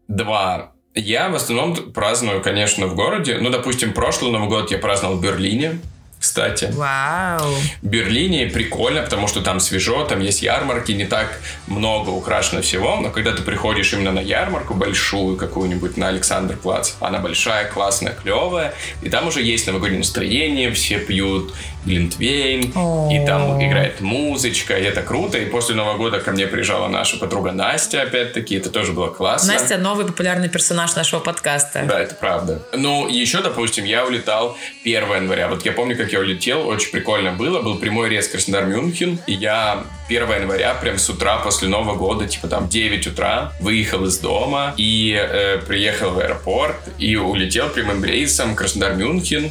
Два. 0.08 0.72
Я 0.94 1.28
в 1.28 1.34
основном 1.34 1.92
праздную, 1.92 2.42
конечно, 2.42 2.86
в 2.86 2.94
городе. 2.94 3.38
Ну, 3.40 3.50
допустим, 3.50 3.92
прошлый 3.92 4.32
Новый 4.32 4.48
год 4.48 4.70
я 4.70 4.78
праздновал 4.78 5.16
в 5.16 5.22
Берлине 5.22 5.78
кстати. 6.18 6.70
Вау. 6.72 7.54
В 7.82 7.86
Берлине 7.86 8.46
прикольно, 8.46 9.02
потому 9.02 9.28
что 9.28 9.42
там 9.42 9.60
свежо, 9.60 10.04
там 10.04 10.20
есть 10.20 10.42
ярмарки, 10.42 10.92
не 10.92 11.04
так 11.04 11.40
много 11.66 12.10
украшено 12.10 12.62
всего, 12.62 12.96
но 12.96 13.10
когда 13.10 13.32
ты 13.32 13.42
приходишь 13.42 13.92
именно 13.92 14.12
на 14.12 14.20
ярмарку 14.20 14.74
большую 14.74 15.36
какую-нибудь 15.36 15.96
на 15.96 16.08
Александр 16.08 16.56
Плац, 16.56 16.94
она 17.00 17.18
большая, 17.18 17.70
классная, 17.70 18.12
клевая, 18.12 18.74
и 19.02 19.10
там 19.10 19.28
уже 19.28 19.42
есть 19.42 19.66
новогоднее 19.66 19.98
настроение, 19.98 20.72
все 20.72 20.98
пьют 20.98 21.54
глинтвейн, 21.86 22.72
и 23.10 23.26
там 23.26 23.62
играет 23.64 24.00
музычка, 24.00 24.76
и 24.76 24.82
это 24.82 25.02
круто, 25.02 25.38
и 25.38 25.46
после 25.46 25.74
Нового 25.74 25.96
года 25.96 26.20
ко 26.20 26.32
мне 26.32 26.46
приезжала 26.46 26.88
наша 26.88 27.16
подруга 27.16 27.52
Настя, 27.52 28.02
опять-таки, 28.02 28.56
это 28.56 28.70
тоже 28.70 28.92
было 28.92 29.08
классно. 29.08 29.54
Настя 29.54 29.78
новый 29.78 30.06
популярный 30.06 30.48
персонаж 30.48 30.94
нашего 30.96 31.20
подкаста. 31.20 31.84
Да, 31.88 32.00
это 32.00 32.14
правда. 32.14 32.62
Ну, 32.74 33.08
еще, 33.08 33.40
допустим, 33.40 33.84
я 33.84 34.04
улетал 34.04 34.56
1 34.84 34.94
января, 34.94 35.48
вот 35.48 35.64
я 35.64 35.72
помню, 35.72 35.96
как 35.96 36.12
я 36.12 36.20
улетел, 36.20 36.66
очень 36.66 36.90
прикольно 36.90 37.32
было. 37.32 37.62
Был 37.62 37.78
прямой 37.78 38.08
рейс 38.08 38.28
Краснодар-Мюнхен, 38.28 39.18
и 39.26 39.32
я 39.32 39.84
1 40.08 40.22
января, 40.30 40.74
прям 40.74 40.98
с 40.98 41.08
утра 41.08 41.38
после 41.38 41.68
Нового 41.68 41.96
года, 41.96 42.26
типа 42.26 42.48
там 42.48 42.68
9 42.68 43.06
утра, 43.06 43.52
выехал 43.60 44.04
из 44.04 44.18
дома 44.18 44.74
и 44.76 45.16
э, 45.16 45.58
приехал 45.58 46.10
в 46.10 46.18
аэропорт 46.18 46.76
и 46.98 47.16
улетел 47.16 47.68
прямым 47.68 48.04
рейсом 48.04 48.54
Краснодар-Мюнхен. 48.54 49.50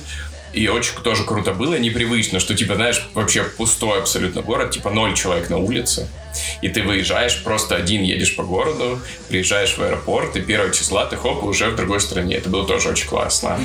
И 0.56 0.70
очень 0.70 0.96
тоже 1.04 1.26
круто 1.26 1.54
было, 1.54 1.78
непривычно, 1.78 2.40
что, 2.40 2.56
типа, 2.56 2.76
знаешь, 2.76 3.10
вообще 3.14 3.44
пустой 3.44 4.00
абсолютно 4.00 4.42
город, 4.42 4.72
типа 4.72 4.90
ноль 4.90 5.14
человек 5.14 5.50
на 5.50 5.58
улице. 5.58 6.08
И 6.62 6.70
ты 6.70 6.82
выезжаешь, 6.82 7.44
просто 7.44 7.76
один 7.76 8.04
едешь 8.04 8.38
по 8.38 8.44
городу, 8.44 9.02
приезжаешь 9.28 9.78
в 9.78 9.82
аэропорт, 9.82 10.38
и 10.38 10.42
первого 10.42 10.74
числа 10.74 11.06
ты 11.06 11.18
хоп, 11.18 11.44
уже 11.44 11.70
в 11.70 11.76
другой 11.76 12.00
стране. 12.00 12.36
Это 12.38 12.50
было 12.50 12.66
тоже 12.66 12.90
очень 12.90 13.08
классно. 13.08 13.60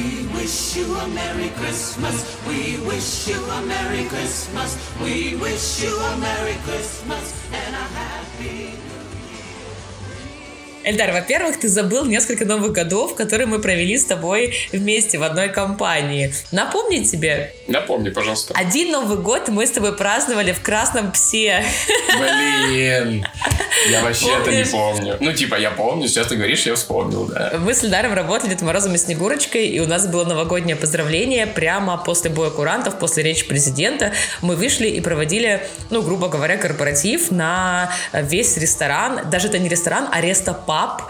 happy 8.40 8.89
Эльдар, 10.82 11.12
во-первых, 11.12 11.60
ты 11.60 11.68
забыл 11.68 12.06
несколько 12.06 12.46
новых 12.46 12.72
годов, 12.72 13.14
которые 13.14 13.46
мы 13.46 13.58
провели 13.58 13.98
с 13.98 14.04
тобой 14.06 14.54
вместе 14.72 15.18
в 15.18 15.22
одной 15.22 15.50
компании. 15.50 16.32
Напомни 16.52 17.04
тебе. 17.04 17.54
Напомни, 17.68 18.08
пожалуйста. 18.08 18.54
Один 18.56 18.90
Новый 18.90 19.18
год 19.18 19.48
мы 19.48 19.66
с 19.66 19.70
тобой 19.70 19.94
праздновали 19.94 20.52
в 20.52 20.62
Красном 20.62 21.12
Псе. 21.12 21.64
Блин. 22.18 23.26
Я 23.90 24.02
вообще 24.02 24.30
это 24.40 24.50
не 24.50 24.64
помню. 24.64 25.16
Ну, 25.20 25.32
типа, 25.32 25.56
я 25.56 25.70
помню, 25.70 26.08
сейчас 26.08 26.28
ты 26.28 26.36
говоришь, 26.36 26.64
я 26.64 26.74
вспомнил, 26.74 27.26
да. 27.26 27.52
Мы 27.58 27.74
с 27.74 27.84
Эльдаром 27.84 28.14
работали 28.14 28.50
Дед 28.50 28.62
Морозом 28.62 28.94
и 28.94 28.98
Снегурочкой, 28.98 29.66
и 29.66 29.80
у 29.80 29.86
нас 29.86 30.06
было 30.06 30.24
новогоднее 30.24 30.76
поздравление 30.76 31.46
прямо 31.46 31.98
после 31.98 32.30
боя 32.30 32.50
курантов, 32.50 32.98
после 32.98 33.22
речи 33.22 33.46
президента. 33.46 34.12
Мы 34.40 34.56
вышли 34.56 34.88
и 34.88 35.00
проводили, 35.00 35.66
ну, 35.90 36.00
грубо 36.00 36.28
говоря, 36.28 36.56
корпоратив 36.56 37.30
на 37.30 37.92
весь 38.12 38.56
ресторан. 38.56 39.28
Даже 39.30 39.48
это 39.48 39.58
не 39.58 39.68
ресторан, 39.68 40.08
а 40.10 40.20
рестопаб 40.20 40.69
паб. 40.70 41.02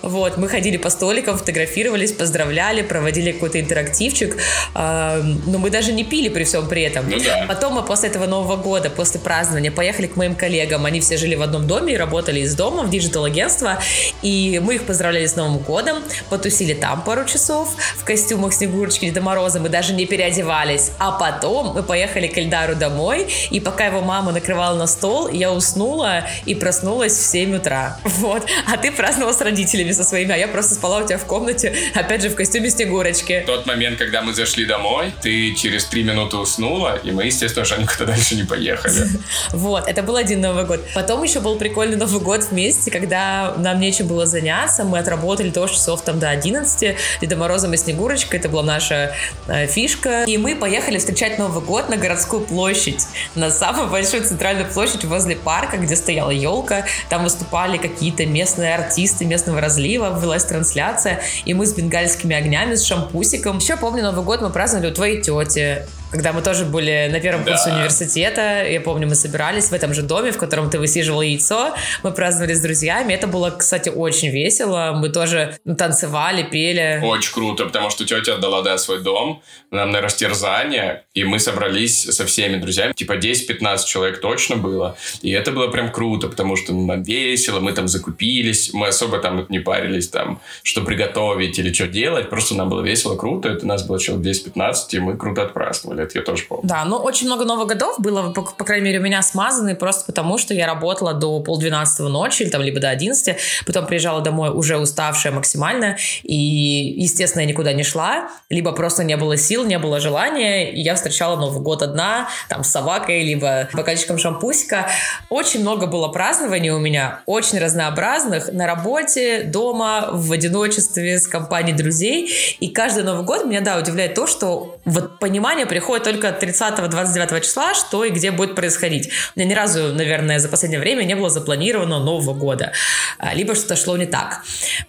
Вот, 0.00 0.38
мы 0.38 0.48
ходили 0.48 0.78
по 0.78 0.88
столикам, 0.88 1.36
фотографировались, 1.36 2.12
поздравляли, 2.12 2.80
проводили 2.80 3.32
какой-то 3.32 3.60
интерактивчик. 3.60 4.38
Э, 4.74 5.22
но 5.46 5.58
мы 5.58 5.68
даже 5.68 5.92
не 5.92 6.02
пили 6.02 6.30
при 6.30 6.44
всем 6.44 6.66
при 6.66 6.82
этом. 6.82 7.10
Ну, 7.10 7.18
да. 7.22 7.44
Потом 7.46 7.74
мы 7.74 7.82
после 7.82 8.08
этого 8.08 8.26
Нового 8.26 8.56
года, 8.56 8.88
после 8.88 9.20
празднования, 9.20 9.70
поехали 9.70 10.06
к 10.06 10.16
моим 10.16 10.34
коллегам. 10.34 10.86
Они 10.86 11.00
все 11.00 11.18
жили 11.18 11.34
в 11.34 11.42
одном 11.42 11.66
доме 11.66 11.92
и 11.92 11.96
работали 11.96 12.40
из 12.40 12.54
дома 12.54 12.84
в 12.84 12.90
digital-агентство, 12.90 13.78
и 14.22 14.60
мы 14.64 14.76
их 14.76 14.84
поздравляли 14.84 15.26
с 15.26 15.36
Новым 15.36 15.58
годом, 15.58 15.98
потусили 16.30 16.72
там 16.72 17.02
пару 17.02 17.26
часов 17.26 17.68
в 17.96 18.04
костюмах 18.04 18.54
Снегурочки 18.54 19.04
Деда 19.04 19.20
Мороза, 19.20 19.60
мы 19.60 19.68
даже 19.68 19.92
не 19.92 20.06
переодевались. 20.06 20.92
А 20.98 21.12
потом 21.12 21.74
мы 21.74 21.82
поехали 21.82 22.28
к 22.28 22.38
Эльдару 22.38 22.76
домой, 22.76 23.28
и 23.50 23.60
пока 23.60 23.84
его 23.84 24.00
мама 24.00 24.32
накрывала 24.32 24.76
на 24.76 24.86
стол, 24.86 25.28
я 25.28 25.52
уснула 25.52 26.24
и 26.46 26.54
проснулась 26.54 27.12
в 27.12 27.26
7 27.26 27.56
утра. 27.56 27.98
Вот. 28.04 28.46
А 28.72 28.76
ты 28.76 28.90
праздновала 29.02 29.32
с 29.32 29.40
родителями 29.40 29.90
со 29.90 30.04
своими, 30.04 30.32
а 30.32 30.36
я 30.36 30.46
просто 30.46 30.76
спала 30.76 30.98
у 30.98 31.04
тебя 31.04 31.18
в 31.18 31.24
комнате, 31.24 31.74
опять 31.92 32.22
же, 32.22 32.28
в 32.28 32.36
костюме 32.36 32.70
Снегурочки. 32.70 33.42
Тот 33.44 33.66
момент, 33.66 33.98
когда 33.98 34.22
мы 34.22 34.32
зашли 34.32 34.64
домой, 34.64 35.12
ты 35.20 35.54
через 35.54 35.86
три 35.86 36.04
минуты 36.04 36.36
уснула, 36.36 37.00
и 37.02 37.10
мы, 37.10 37.24
естественно, 37.24 37.62
уже 37.62 37.78
никуда 37.78 38.04
дальше 38.04 38.36
не 38.36 38.44
поехали. 38.44 38.94
Вот, 39.50 39.88
это 39.88 40.02
был 40.02 40.14
один 40.16 40.40
Новый 40.40 40.64
год. 40.64 40.80
Потом 40.94 41.22
еще 41.24 41.40
был 41.40 41.56
прикольный 41.56 41.96
Новый 41.96 42.20
год 42.20 42.44
вместе, 42.50 42.92
когда 42.92 43.54
нам 43.58 43.80
нечем 43.80 44.06
было 44.06 44.24
заняться, 44.24 44.84
мы 44.84 44.98
отработали 45.00 45.50
тоже 45.50 45.74
часов 45.74 46.02
там 46.02 46.20
до 46.20 46.28
11, 46.28 46.96
Деда 47.20 47.36
Морозом 47.36 47.74
и 47.74 47.76
Снегурочкой, 47.76 48.38
это 48.38 48.48
была 48.48 48.62
наша 48.62 49.14
э, 49.48 49.66
фишка. 49.66 50.24
И 50.28 50.36
мы 50.38 50.54
поехали 50.54 50.98
встречать 50.98 51.38
Новый 51.38 51.64
год 51.64 51.88
на 51.88 51.96
городскую 51.96 52.42
площадь, 52.42 53.04
на 53.34 53.50
самую 53.50 53.88
большую 53.88 54.22
центральную 54.24 54.70
площадь 54.70 55.04
возле 55.04 55.34
парка, 55.34 55.76
где 55.76 55.96
стояла 55.96 56.30
елка, 56.30 56.86
там 57.08 57.24
выступали 57.24 57.78
какие-то 57.78 58.26
местные 58.26 58.74
артисты 58.92 59.24
местного 59.24 59.60
разлива, 59.60 60.18
велась 60.20 60.44
трансляция, 60.44 61.22
и 61.46 61.54
мы 61.54 61.66
с 61.66 61.72
бенгальскими 61.72 62.36
огнями, 62.36 62.74
с 62.74 62.84
шампусиком. 62.84 63.56
Еще 63.56 63.76
помню, 63.78 64.02
Новый 64.02 64.22
год 64.22 64.42
мы 64.42 64.50
праздновали 64.50 64.90
у 64.90 64.94
твоей 64.94 65.22
тети 65.22 65.86
когда 66.12 66.32
мы 66.32 66.42
тоже 66.42 66.66
были 66.66 67.08
на 67.10 67.20
первом 67.20 67.42
курсе 67.44 67.70
да. 67.70 67.76
университета, 67.76 68.68
я 68.68 68.80
помню, 68.80 69.08
мы 69.08 69.14
собирались 69.14 69.70
в 69.70 69.72
этом 69.72 69.94
же 69.94 70.02
доме, 70.02 70.30
в 70.30 70.38
котором 70.38 70.70
ты 70.70 70.78
высиживал 70.78 71.22
яйцо, 71.22 71.74
мы 72.02 72.12
праздновали 72.12 72.52
с 72.52 72.60
друзьями, 72.60 73.14
это 73.14 73.26
было, 73.26 73.50
кстати, 73.50 73.88
очень 73.88 74.28
весело, 74.28 74.92
мы 74.94 75.08
тоже 75.08 75.58
танцевали, 75.78 76.42
пели. 76.42 77.00
Очень 77.02 77.32
круто, 77.32 77.64
потому 77.64 77.90
что 77.90 78.04
тетя 78.04 78.34
отдала, 78.34 78.62
да, 78.62 78.76
свой 78.78 79.02
дом 79.02 79.42
нам 79.70 79.90
на 79.90 80.02
растерзание, 80.02 81.04
и 81.14 81.24
мы 81.24 81.38
собрались 81.38 82.02
со 82.02 82.26
всеми 82.26 82.58
друзьями, 82.58 82.92
типа 82.92 83.14
10-15 83.14 83.86
человек 83.86 84.20
точно 84.20 84.56
было, 84.56 84.96
и 85.22 85.30
это 85.30 85.50
было 85.50 85.68
прям 85.68 85.90
круто, 85.90 86.28
потому 86.28 86.56
что 86.56 86.74
нам 86.74 87.02
весело, 87.02 87.60
мы 87.60 87.72
там 87.72 87.88
закупились, 87.88 88.74
мы 88.74 88.88
особо 88.88 89.18
там 89.18 89.46
не 89.48 89.60
парились 89.60 90.08
там, 90.08 90.40
что 90.62 90.82
приготовить 90.82 91.58
или 91.58 91.72
что 91.72 91.86
делать, 91.86 92.28
просто 92.28 92.54
нам 92.54 92.68
было 92.68 92.82
весело, 92.82 93.16
круто, 93.16 93.48
это 93.48 93.64
у 93.64 93.68
нас 93.68 93.86
было 93.86 93.98
человек 93.98 94.26
10-15, 94.26 94.74
и 94.90 94.98
мы 94.98 95.16
круто 95.16 95.44
отпраздновали 95.44 96.01
это 96.02 96.18
я 96.18 96.24
тоже 96.24 96.44
помню. 96.44 96.66
Да, 96.66 96.84
но 96.84 96.98
очень 96.98 97.26
много 97.26 97.44
Новых 97.44 97.68
годов 97.68 97.96
было, 97.98 98.30
по, 98.32 98.42
по 98.42 98.64
крайней 98.64 98.86
мере, 98.86 98.98
у 98.98 99.02
меня 99.02 99.22
смазаны 99.22 99.74
просто 99.74 100.04
потому, 100.04 100.38
что 100.38 100.54
я 100.54 100.66
работала 100.66 101.14
до 101.14 101.40
полдвенадцатого 101.40 102.08
ночи, 102.08 102.42
или 102.42 102.50
там 102.50 102.62
либо 102.62 102.80
до 102.80 102.90
одиннадцати, 102.90 103.36
потом 103.66 103.86
приезжала 103.86 104.20
домой 104.20 104.50
уже 104.50 104.76
уставшая 104.78 105.32
максимально, 105.32 105.96
и, 106.22 106.34
естественно, 106.34 107.42
я 107.42 107.48
никуда 107.48 107.72
не 107.72 107.82
шла, 107.84 108.28
либо 108.50 108.72
просто 108.72 109.04
не 109.04 109.16
было 109.16 109.36
сил, 109.36 109.64
не 109.64 109.78
было 109.78 110.00
желания, 110.00 110.72
и 110.72 110.80
я 110.80 110.94
встречала 110.94 111.36
Новый 111.36 111.62
год 111.62 111.82
одна, 111.82 112.28
там, 112.48 112.64
с 112.64 112.68
собакой, 112.68 113.22
либо 113.22 113.68
бокальчиком 113.72 114.18
шампусика. 114.18 114.88
Очень 115.30 115.60
много 115.60 115.86
было 115.86 116.08
празднований 116.08 116.70
у 116.70 116.78
меня, 116.78 117.20
очень 117.26 117.58
разнообразных, 117.58 118.52
на 118.52 118.66
работе, 118.66 119.44
дома, 119.44 120.08
в 120.12 120.32
одиночестве, 120.32 121.18
с 121.18 121.26
компанией 121.26 121.76
друзей, 121.76 122.56
и 122.60 122.68
каждый 122.68 123.04
Новый 123.04 123.24
год 123.24 123.44
меня, 123.44 123.60
да, 123.60 123.78
удивляет 123.78 124.14
то, 124.14 124.26
что 124.26 124.78
вот 124.84 125.18
понимание 125.18 125.66
приходит 125.66 125.91
приходит 125.92 126.22
только 126.22 126.46
30-29 126.46 127.40
числа, 127.40 127.74
что 127.74 128.04
и 128.04 128.10
где 128.10 128.30
будет 128.30 128.54
происходить. 128.54 129.10
У 129.36 129.40
меня 129.40 129.50
ни 129.50 129.54
разу, 129.54 129.94
наверное, 129.94 130.38
за 130.38 130.48
последнее 130.48 130.80
время 130.80 131.04
не 131.04 131.14
было 131.14 131.30
запланировано 131.30 131.98
Нового 131.98 132.34
года. 132.34 132.72
А, 133.18 133.34
либо 133.34 133.54
что-то 133.54 133.76
шло 133.76 133.96
не 133.96 134.06
так. 134.06 134.42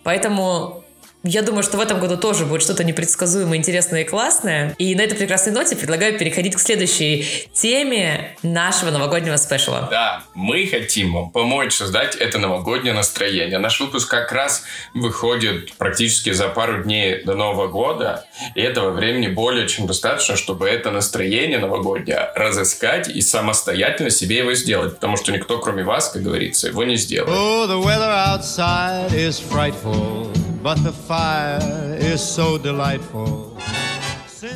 Поэтому 0.03 0.82
я 1.23 1.41
думаю, 1.41 1.63
что 1.63 1.77
в 1.77 1.79
этом 1.79 2.01
году 2.01 2.17
тоже 2.17 2.45
будет 2.45 2.61
что-то 2.61 2.83
непредсказуемое, 2.83 3.57
интересное 3.57 4.01
и 4.01 4.03
классное. 4.03 4.75
И 4.77 4.93
на 4.93 5.01
этой 5.01 5.17
прекрасной 5.17 5.53
ноте 5.53 5.77
предлагаю 5.77 6.19
переходить 6.19 6.53
к 6.55 6.59
следующей 6.59 7.47
теме 7.53 8.35
нашего 8.43 8.91
новогоднего 8.91 9.37
спешала. 9.37 9.87
Да, 9.89 10.23
мы 10.33 10.67
хотим 10.67 11.13
вам 11.13 11.31
помочь 11.31 11.73
создать 11.73 12.15
это 12.17 12.39
новогоднее 12.39 12.93
настроение. 12.93 13.57
Наш 13.57 13.79
выпуск 13.79 14.09
как 14.09 14.33
раз 14.33 14.63
выходит 14.93 15.73
практически 15.75 16.33
за 16.33 16.49
пару 16.49 16.83
дней 16.83 17.23
до 17.23 17.35
Нового 17.35 17.67
года, 17.67 18.25
и 18.55 18.61
этого 18.61 18.91
времени 18.91 19.27
более 19.27 19.69
чем 19.69 19.87
достаточно, 19.87 20.35
чтобы 20.35 20.67
это 20.67 20.91
настроение 20.91 21.59
новогоднее 21.59 22.31
разыскать 22.35 23.07
и 23.07 23.21
самостоятельно 23.21 24.09
себе 24.09 24.39
его 24.39 24.53
сделать, 24.55 24.95
потому 24.95 25.15
что 25.15 25.31
никто, 25.31 25.59
кроме 25.59 25.83
вас, 25.83 26.09
как 26.09 26.21
говорится, 26.21 26.67
его 26.67 26.83
не 26.83 26.97
сделает. 26.97 27.33
Oh, 27.33 27.65
the 27.65 27.81
weather 27.81 28.11
outside 28.11 29.13
is 29.13 29.39
frightful 29.39 30.42
but 30.63 30.81
the 30.81 30.93
fire 30.93 31.59
is 31.99 32.23
so 32.23 32.57
delightful. 32.57 33.53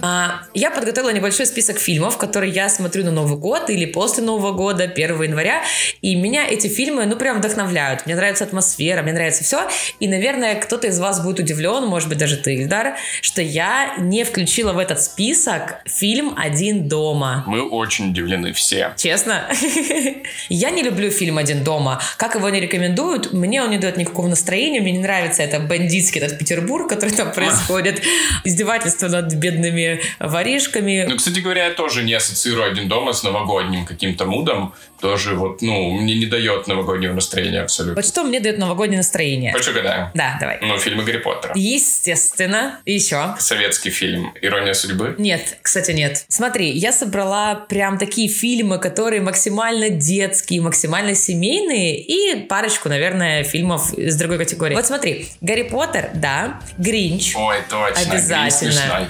А, 0.01 0.41
я 0.53 0.71
подготовила 0.71 1.11
небольшой 1.11 1.45
список 1.45 1.79
фильмов, 1.79 2.17
которые 2.17 2.51
я 2.51 2.69
смотрю 2.69 3.03
на 3.03 3.11
Новый 3.11 3.37
год 3.37 3.69
или 3.69 3.85
после 3.85 4.23
Нового 4.23 4.51
года, 4.51 4.83
1 4.83 5.23
января. 5.23 5.63
И 6.01 6.15
меня 6.15 6.47
эти 6.47 6.67
фильмы, 6.67 7.05
ну, 7.05 7.15
прям 7.15 7.37
вдохновляют. 7.37 8.05
Мне 8.05 8.15
нравится 8.15 8.43
атмосфера, 8.43 9.01
мне 9.01 9.13
нравится 9.13 9.43
все. 9.43 9.67
И, 9.99 10.07
наверное, 10.07 10.55
кто-то 10.55 10.87
из 10.87 10.99
вас 10.99 11.23
будет 11.23 11.39
удивлен, 11.39 11.85
может 11.85 12.09
быть, 12.09 12.17
даже 12.17 12.37
ты, 12.37 12.55
Ильдар, 12.55 12.95
что 13.21 13.41
я 13.41 13.95
не 13.97 14.23
включила 14.23 14.73
в 14.73 14.77
этот 14.77 15.01
список 15.01 15.81
фильм 15.85 16.33
«Один 16.37 16.87
дома». 16.87 17.43
Мы 17.47 17.61
очень 17.67 18.11
удивлены 18.11 18.53
все. 18.53 18.93
Честно? 18.97 19.49
Я 20.49 20.69
не 20.69 20.83
люблю 20.83 21.09
фильм 21.11 21.37
«Один 21.37 21.63
дома». 21.63 22.01
Как 22.17 22.35
его 22.35 22.49
не 22.49 22.59
рекомендуют, 22.59 23.33
мне 23.33 23.61
он 23.63 23.71
не 23.71 23.77
дает 23.77 23.97
никакого 23.97 24.27
настроения, 24.27 24.81
мне 24.81 24.91
не 24.91 24.99
нравится 24.99 25.43
это 25.43 25.59
бандитский 25.59 26.21
этот 26.21 26.37
Петербург, 26.37 26.89
который 26.89 27.13
там 27.15 27.31
происходит, 27.31 28.01
издевательство 28.43 29.07
над 29.07 29.33
бедными 29.33 29.76
воришками. 30.19 31.05
Ну, 31.07 31.17
кстати 31.17 31.39
говоря, 31.39 31.65
я 31.65 31.71
тоже 31.71 32.03
не 32.03 32.13
ассоциирую 32.13 32.71
«Один 32.71 32.87
дома» 32.87 33.13
с 33.13 33.23
новогодним 33.23 33.85
каким-то 33.85 34.25
мудом. 34.25 34.73
Тоже 34.99 35.35
вот, 35.35 35.61
ну, 35.61 35.91
мне 35.91 36.15
не 36.15 36.25
дает 36.25 36.67
новогоднего 36.67 37.13
настроения 37.13 37.61
абсолютно. 37.61 38.01
Вот 38.01 38.05
что 38.05 38.23
мне 38.23 38.39
дает 38.39 38.57
новогоднее 38.57 38.97
настроение? 38.97 39.53
Хочу 39.53 39.71
гадаю. 39.71 40.09
Да, 40.15 40.37
давай. 40.39 40.57
Ну, 40.61 40.77
фильмы 40.79 41.03
Гарри 41.03 41.19
Поттера. 41.19 41.53
Естественно. 41.55 42.79
И 42.83 42.93
еще. 42.93 43.35
Советский 43.37 43.91
фильм 43.91 44.33
«Ирония 44.41 44.73
судьбы». 44.73 45.13
Нет, 45.19 45.59
кстати, 45.61 45.91
нет. 45.91 46.25
Смотри, 46.29 46.71
я 46.71 46.91
собрала 46.91 47.55
прям 47.55 47.99
такие 47.99 48.27
фильмы, 48.27 48.79
которые 48.79 49.21
максимально 49.21 49.89
детские, 49.89 50.61
максимально 50.61 51.13
семейные 51.13 52.01
и 52.01 52.47
парочку, 52.47 52.89
наверное, 52.89 53.43
фильмов 53.43 53.93
из 53.93 54.15
другой 54.15 54.39
категории. 54.39 54.73
Вот 54.73 54.87
смотри, 54.87 55.27
Гарри 55.41 55.63
Поттер, 55.63 56.09
да, 56.15 56.59
Гринч. 56.77 57.35
Ой, 57.35 57.57
точно. 57.69 58.11
Обязательно. 58.11 59.09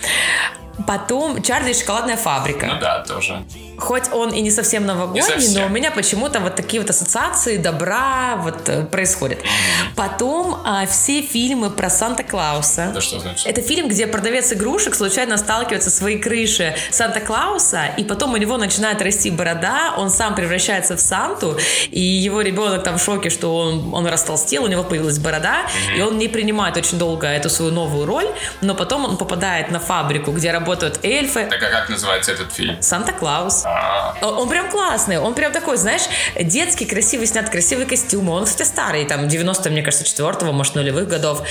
Потом 0.87 1.41
Чарли 1.41 1.71
и 1.71 1.73
шоколадная 1.73 2.15
фабрика. 2.17 2.65
Ну 2.67 2.79
да, 2.79 3.03
тоже. 3.03 3.43
Хоть 3.77 4.11
он 4.11 4.33
и 4.33 4.41
не 4.41 4.51
совсем 4.51 4.85
новогодний, 4.85 5.21
не 5.21 5.27
совсем. 5.27 5.61
но 5.61 5.67
у 5.67 5.69
меня 5.69 5.91
почему-то 5.91 6.39
вот 6.39 6.55
такие 6.55 6.81
вот 6.81 6.89
ассоциации 6.89 7.57
добра 7.57 8.37
вот 8.37 8.67
э, 8.69 8.83
происходят. 8.85 9.39
Mm-hmm. 9.39 9.95
Потом 9.95 10.61
а, 10.65 10.85
все 10.87 11.21
фильмы 11.21 11.69
про 11.69 11.89
Санта-Клауса. 11.89 12.89
Это 12.91 13.01
что 13.01 13.19
значит? 13.19 13.45
Это 13.45 13.61
фильм, 13.61 13.87
где 13.87 14.07
продавец 14.07 14.51
игрушек 14.51 14.95
случайно 14.95 15.37
сталкивается 15.37 15.91
с 15.91 15.95
своей 15.95 16.17
крыши 16.17 16.75
Санта-Клауса, 16.89 17.85
и 17.97 18.03
потом 18.03 18.33
у 18.33 18.37
него 18.37 18.57
начинает 18.57 19.01
расти 19.01 19.29
борода, 19.29 19.93
он 19.97 20.09
сам 20.09 20.33
превращается 20.33 20.95
в 20.95 20.99
Санту, 20.99 21.57
и 21.91 21.99
его 21.99 22.41
ребенок 22.41 22.83
там 22.83 22.97
в 22.97 23.03
шоке, 23.03 23.29
что 23.29 23.55
он, 23.55 23.93
он 23.93 24.07
растолстел, 24.07 24.63
у 24.63 24.67
него 24.67 24.83
появилась 24.83 25.19
борода, 25.19 25.65
mm-hmm. 25.65 25.97
и 25.97 26.01
он 26.01 26.17
не 26.17 26.27
принимает 26.27 26.77
очень 26.77 26.97
долго 26.97 27.27
эту 27.27 27.49
свою 27.49 27.71
новую 27.71 28.05
роль, 28.07 28.27
но 28.61 28.73
потом 28.73 29.05
он 29.05 29.17
попадает 29.17 29.69
на 29.69 29.79
фабрику, 29.79 30.31
где 30.31 30.51
работают 30.51 30.99
эльфы. 31.03 31.45
Так 31.49 31.61
а 31.61 31.69
как 31.69 31.89
называется 31.89 32.31
этот 32.31 32.51
фильм? 32.51 32.81
Санта-Клаус. 32.81 33.66
Он 34.21 34.49
прям 34.49 34.69
классный, 34.69 35.19
он 35.19 35.35
прям 35.35 35.51
такой, 35.51 35.77
знаешь, 35.77 36.03
детский, 36.39 36.85
красивый 36.85 37.27
снят, 37.27 37.49
красивый 37.49 37.85
костюм. 37.85 38.29
Он, 38.29 38.45
кстати, 38.45 38.67
старый, 38.67 39.05
там, 39.05 39.27
90 39.27 39.69
мне 39.69 39.81
кажется, 39.81 40.05
четвертого, 40.05 40.51
может, 40.51 40.75
нулевых 40.75 41.07
годов. 41.07 41.43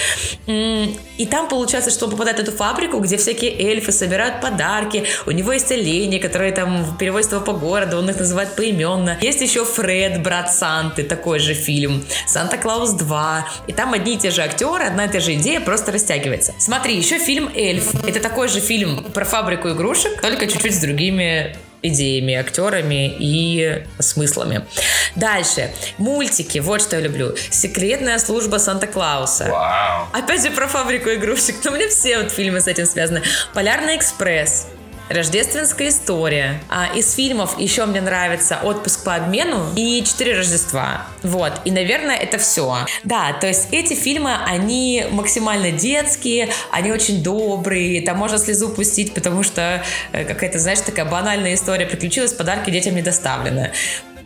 И 0.46 1.28
там 1.30 1.48
получается, 1.48 1.90
что 1.90 2.06
он 2.06 2.10
попадает 2.12 2.38
в 2.38 2.42
эту 2.42 2.52
фабрику, 2.52 2.98
где 2.98 3.16
всякие 3.16 3.52
эльфы 3.70 3.92
собирают 3.92 4.40
подарки. 4.40 5.04
У 5.26 5.30
него 5.30 5.52
есть 5.52 5.70
олени, 5.70 6.18
которые 6.18 6.52
там 6.52 6.96
перевозят 6.98 7.32
его 7.32 7.40
по 7.42 7.52
городу, 7.52 7.98
он 7.98 8.10
их 8.10 8.18
называет 8.18 8.54
поименно. 8.56 9.16
Есть 9.20 9.40
еще 9.40 9.64
Фред, 9.64 10.22
брат 10.22 10.52
Санты, 10.52 11.04
такой 11.04 11.38
же 11.38 11.54
фильм. 11.54 12.04
Санта-Клаус 12.26 12.92
2. 12.92 13.46
И 13.68 13.72
там 13.72 13.92
одни 13.92 14.14
и 14.14 14.18
те 14.18 14.30
же 14.30 14.42
актеры, 14.42 14.84
одна 14.84 15.04
и 15.06 15.08
та 15.08 15.20
же 15.20 15.34
идея 15.34 15.60
просто 15.60 15.92
растягивается. 15.92 16.54
Смотри, 16.58 16.96
еще 16.96 17.18
фильм 17.18 17.50
«Эльф». 17.54 17.94
Это 18.06 18.20
такой 18.20 18.48
же 18.48 18.60
фильм 18.60 19.04
про 19.04 19.24
фабрику 19.24 19.70
игрушек, 19.70 20.20
только 20.20 20.46
чуть-чуть 20.46 20.74
с 20.74 20.78
другими 20.78 21.56
идеями, 21.82 22.34
актерами 22.34 23.14
и 23.18 23.84
смыслами. 23.98 24.66
Дальше. 25.14 25.70
Мультики. 25.98 26.58
Вот 26.58 26.82
что 26.82 26.96
я 26.96 27.02
люблю. 27.02 27.34
Секретная 27.50 28.18
служба 28.18 28.56
Санта-Клауса. 28.56 29.48
Вау. 29.50 30.08
Опять 30.12 30.42
же 30.42 30.50
про 30.50 30.66
фабрику 30.68 31.10
игрушек. 31.10 31.56
Но 31.64 31.70
меня 31.70 31.88
все 31.88 32.18
вот 32.22 32.32
фильмы 32.32 32.60
с 32.60 32.66
этим 32.66 32.86
связаны. 32.86 33.22
Полярный 33.54 33.96
экспресс. 33.96 34.66
Рождественская 35.08 35.88
история. 35.88 36.60
А 36.68 36.88
из 36.94 37.14
фильмов 37.14 37.58
еще 37.58 37.86
мне 37.86 38.00
нравится 38.00 38.58
«Отпуск 38.62 39.04
по 39.04 39.14
обмену» 39.14 39.66
и 39.76 40.02
«Четыре 40.04 40.36
Рождества». 40.36 41.06
Вот. 41.22 41.52
И, 41.64 41.70
наверное, 41.70 42.16
это 42.16 42.38
все. 42.38 42.78
Да, 43.04 43.32
то 43.32 43.46
есть 43.46 43.68
эти 43.70 43.94
фильмы, 43.94 44.34
они 44.44 45.06
максимально 45.10 45.70
детские, 45.70 46.50
они 46.72 46.90
очень 46.90 47.22
добрые, 47.22 48.02
там 48.02 48.18
можно 48.18 48.38
слезу 48.38 48.68
пустить, 48.70 49.14
потому 49.14 49.42
что 49.42 49.82
э, 50.12 50.24
какая-то, 50.24 50.58
знаешь, 50.58 50.80
такая 50.80 51.04
банальная 51.04 51.54
история 51.54 51.86
приключилась, 51.86 52.32
подарки 52.32 52.70
детям 52.70 52.94
не 52.94 53.02
доставлены. 53.02 53.72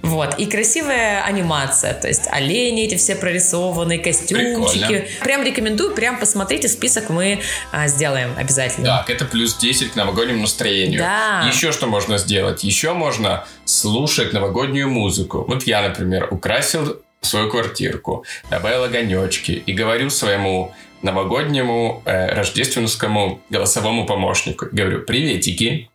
Вот. 0.02 0.38
И 0.38 0.46
красивая 0.46 1.22
анимация. 1.22 1.94
То 1.94 2.08
есть 2.08 2.26
олени 2.30 2.84
эти 2.84 2.96
все 2.96 3.16
прорисованные, 3.16 3.98
костюмчики. 3.98 4.78
Прикольно. 4.78 5.04
Прям 5.22 5.42
рекомендую, 5.42 5.94
прям 5.94 6.18
посмотрите, 6.18 6.68
список 6.68 7.10
мы 7.10 7.40
а, 7.72 7.88
сделаем 7.88 8.30
обязательно. 8.36 8.86
Так, 8.86 9.10
это 9.10 9.24
плюс 9.24 9.56
10 9.56 9.92
к 9.92 9.96
новогоднему 9.96 10.40
настроению. 10.40 11.00
Да. 11.00 11.44
Еще 11.46 11.72
что 11.72 11.86
можно 11.86 12.18
сделать? 12.18 12.64
Еще 12.64 12.92
можно 12.92 13.44
слушать 13.64 14.32
новогоднюю 14.32 14.88
музыку. 14.88 15.44
Вот 15.46 15.64
я, 15.64 15.82
например, 15.82 16.28
украсил 16.30 17.00
свою 17.20 17.50
квартирку, 17.50 18.24
добавил 18.50 18.84
огонечки 18.84 19.62
и 19.66 19.72
говорю 19.72 20.08
своему 20.10 20.74
новогоднему 21.02 22.02
э, 22.04 22.34
рождественскому 22.34 23.40
голосовому 23.50 24.06
помощнику. 24.06 24.66
Говорю, 24.70 25.02
приветики, 25.02 25.89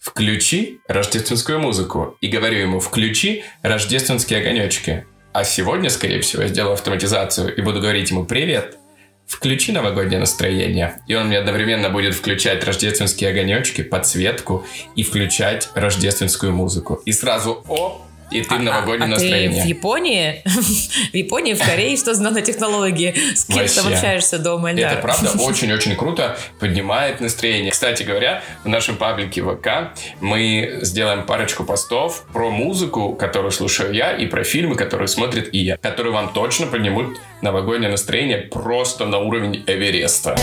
включи 0.00 0.80
рождественскую 0.88 1.60
музыку. 1.60 2.16
И 2.20 2.28
говорю 2.28 2.58
ему, 2.58 2.80
включи 2.80 3.44
рождественские 3.62 4.40
огонечки. 4.40 5.06
А 5.32 5.44
сегодня, 5.44 5.90
скорее 5.90 6.20
всего, 6.22 6.42
я 6.42 6.48
сделаю 6.48 6.72
автоматизацию 6.72 7.54
и 7.54 7.60
буду 7.60 7.80
говорить 7.80 8.10
ему 8.10 8.24
«Привет, 8.24 8.78
включи 9.26 9.70
новогоднее 9.70 10.18
настроение». 10.18 11.00
И 11.06 11.14
он 11.14 11.28
мне 11.28 11.38
одновременно 11.38 11.90
будет 11.90 12.14
включать 12.14 12.64
рождественские 12.64 13.30
огонечки, 13.30 13.82
подсветку 13.82 14.66
и 14.96 15.04
включать 15.04 15.68
рождественскую 15.74 16.52
музыку. 16.52 17.00
И 17.04 17.12
сразу 17.12 17.62
«Оп!» 17.68 18.09
И 18.30 18.42
ты 18.42 18.54
в 18.54 18.62
новогоднем 18.62 19.12
а, 19.12 19.14
а, 19.14 19.16
а 19.16 19.18
ты 19.18 19.48
в 19.48 19.64
Японии? 19.64 20.42
в 20.44 21.14
Японии, 21.14 21.54
в 21.54 21.58
Корее, 21.58 21.96
что 21.96 22.14
за 22.14 22.22
нанотехнологии? 22.22 23.14
С 23.34 23.44
кем 23.44 23.66
ты 23.66 23.94
общаешься 23.94 24.38
дома? 24.38 24.72
Это 24.72 25.00
правда 25.00 25.30
очень-очень 25.40 25.96
круто, 25.96 26.38
поднимает 26.58 27.20
настроение. 27.20 27.72
Кстати 27.72 28.02
говоря, 28.02 28.42
в 28.64 28.68
нашем 28.68 28.96
паблике 28.96 29.42
ВК 29.42 29.98
мы 30.20 30.78
сделаем 30.82 31.24
парочку 31.26 31.64
постов 31.64 32.24
про 32.32 32.50
музыку, 32.50 33.14
которую 33.14 33.50
слушаю 33.50 33.92
я, 33.92 34.12
и 34.12 34.26
про 34.26 34.44
фильмы, 34.44 34.76
которые 34.76 35.08
смотрит 35.08 35.52
и 35.52 35.58
я, 35.58 35.76
которые 35.76 36.12
вам 36.12 36.32
точно 36.32 36.66
поднимут 36.66 37.18
новогоднее 37.42 37.90
настроение 37.90 38.38
просто 38.38 39.06
на 39.06 39.18
уровень 39.18 39.64
Эвереста. 39.66 40.36